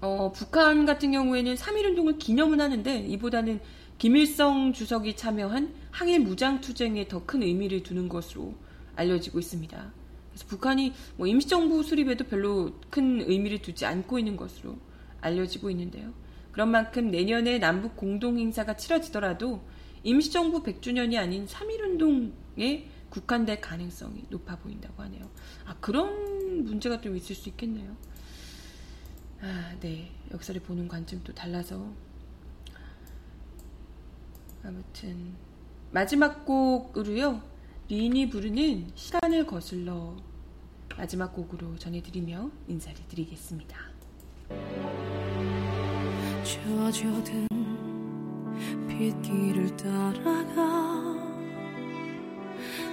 어, 0.00 0.30
북한 0.32 0.86
같은 0.86 1.12
경우에는 1.12 1.54
3.1운동을 1.54 2.18
기념은 2.18 2.60
하는데 2.60 2.98
이보다는 2.98 3.60
김일성 3.98 4.72
주석이 4.72 5.16
참여한 5.16 5.74
항일 5.90 6.20
무장투쟁에 6.20 7.08
더 7.08 7.24
큰 7.24 7.42
의미를 7.42 7.82
두는 7.82 8.08
것으로 8.08 8.54
알려지고 8.94 9.38
있습니다. 9.38 9.92
그래서 10.30 10.46
북한이 10.46 10.92
뭐 11.16 11.26
임시정부 11.26 11.82
수립에도 11.82 12.24
별로 12.24 12.72
큰 12.90 13.22
의미를 13.22 13.62
두지 13.62 13.86
않고 13.86 14.18
있는 14.18 14.36
것으로 14.36 14.76
알려지고 15.22 15.70
있는데요. 15.70 16.12
그런 16.52 16.70
만큼 16.70 17.10
내년에 17.10 17.58
남북 17.58 17.96
공동행사가 17.96 18.76
치러지더라도 18.76 19.62
임시정부 20.06 20.62
100주년이 20.62 21.18
아닌 21.18 21.46
3.1운동에 21.46 22.84
국한될 23.10 23.60
가능성이 23.60 24.22
높아 24.30 24.56
보인다고 24.56 25.02
하네요. 25.02 25.28
아, 25.64 25.74
그런 25.80 26.64
문제가 26.64 27.00
좀 27.00 27.16
있을 27.16 27.34
수 27.34 27.48
있겠네요. 27.48 27.96
아, 29.40 29.74
네. 29.80 30.12
역사를 30.30 30.60
보는 30.62 30.86
관점도 30.86 31.34
달라서. 31.34 31.92
아무튼, 34.62 35.34
마지막 35.90 36.44
곡으로요. 36.44 37.42
리인이 37.88 38.28
부르는 38.28 38.92
시간을 38.94 39.46
거슬러 39.46 40.16
마지막 40.96 41.34
곡으로 41.34 41.76
전해드리며 41.78 42.50
인사를 42.68 42.96
드리겠습니다. 43.08 43.76
젖어든 46.44 47.55
빗길을 48.98 49.76
따라가 49.76 50.56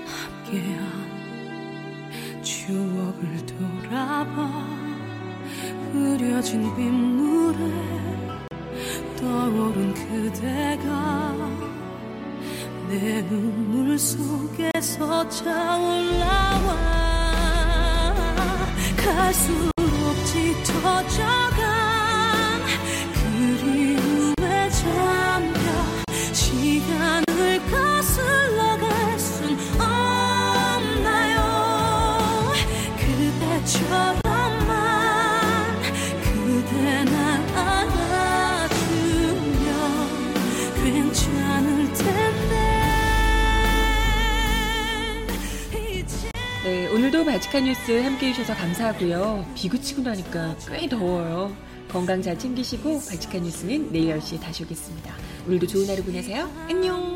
함께한 0.06 1.14
추억을 2.44 3.46
돌아봐. 3.46 4.68
흐려진 5.92 6.76
빗물에 6.76 7.58
떠오른 9.18 9.94
그대가 9.94 11.36
내 12.90 13.22
눈물 13.30 13.98
속에서 13.98 15.30
차올라와. 15.30 16.94
갈수록 18.98 19.73
오늘도 46.94 47.26
바지칸 47.26 47.64
뉴스 47.66 47.92
함께 48.02 48.30
해 48.30 48.34
주셔서 48.34 48.54
감사하고요. 48.54 49.46
비그치고 49.56 50.04
나니까 50.04 50.56
꽤 50.70 50.88
더워요. 50.88 51.56
건강 51.90 52.22
잘 52.22 52.38
챙기시고 52.38 53.02
바지칸 53.10 53.44
뉴스는 53.44 53.92
내일 53.92 54.18
10시에 54.18 54.40
다시 54.40 54.64
오겠습니다. 54.64 55.14
오늘도 55.46 55.68
좋은 55.68 55.90
하루 55.90 56.04
보내세요. 56.04 56.50
안녕! 56.70 57.14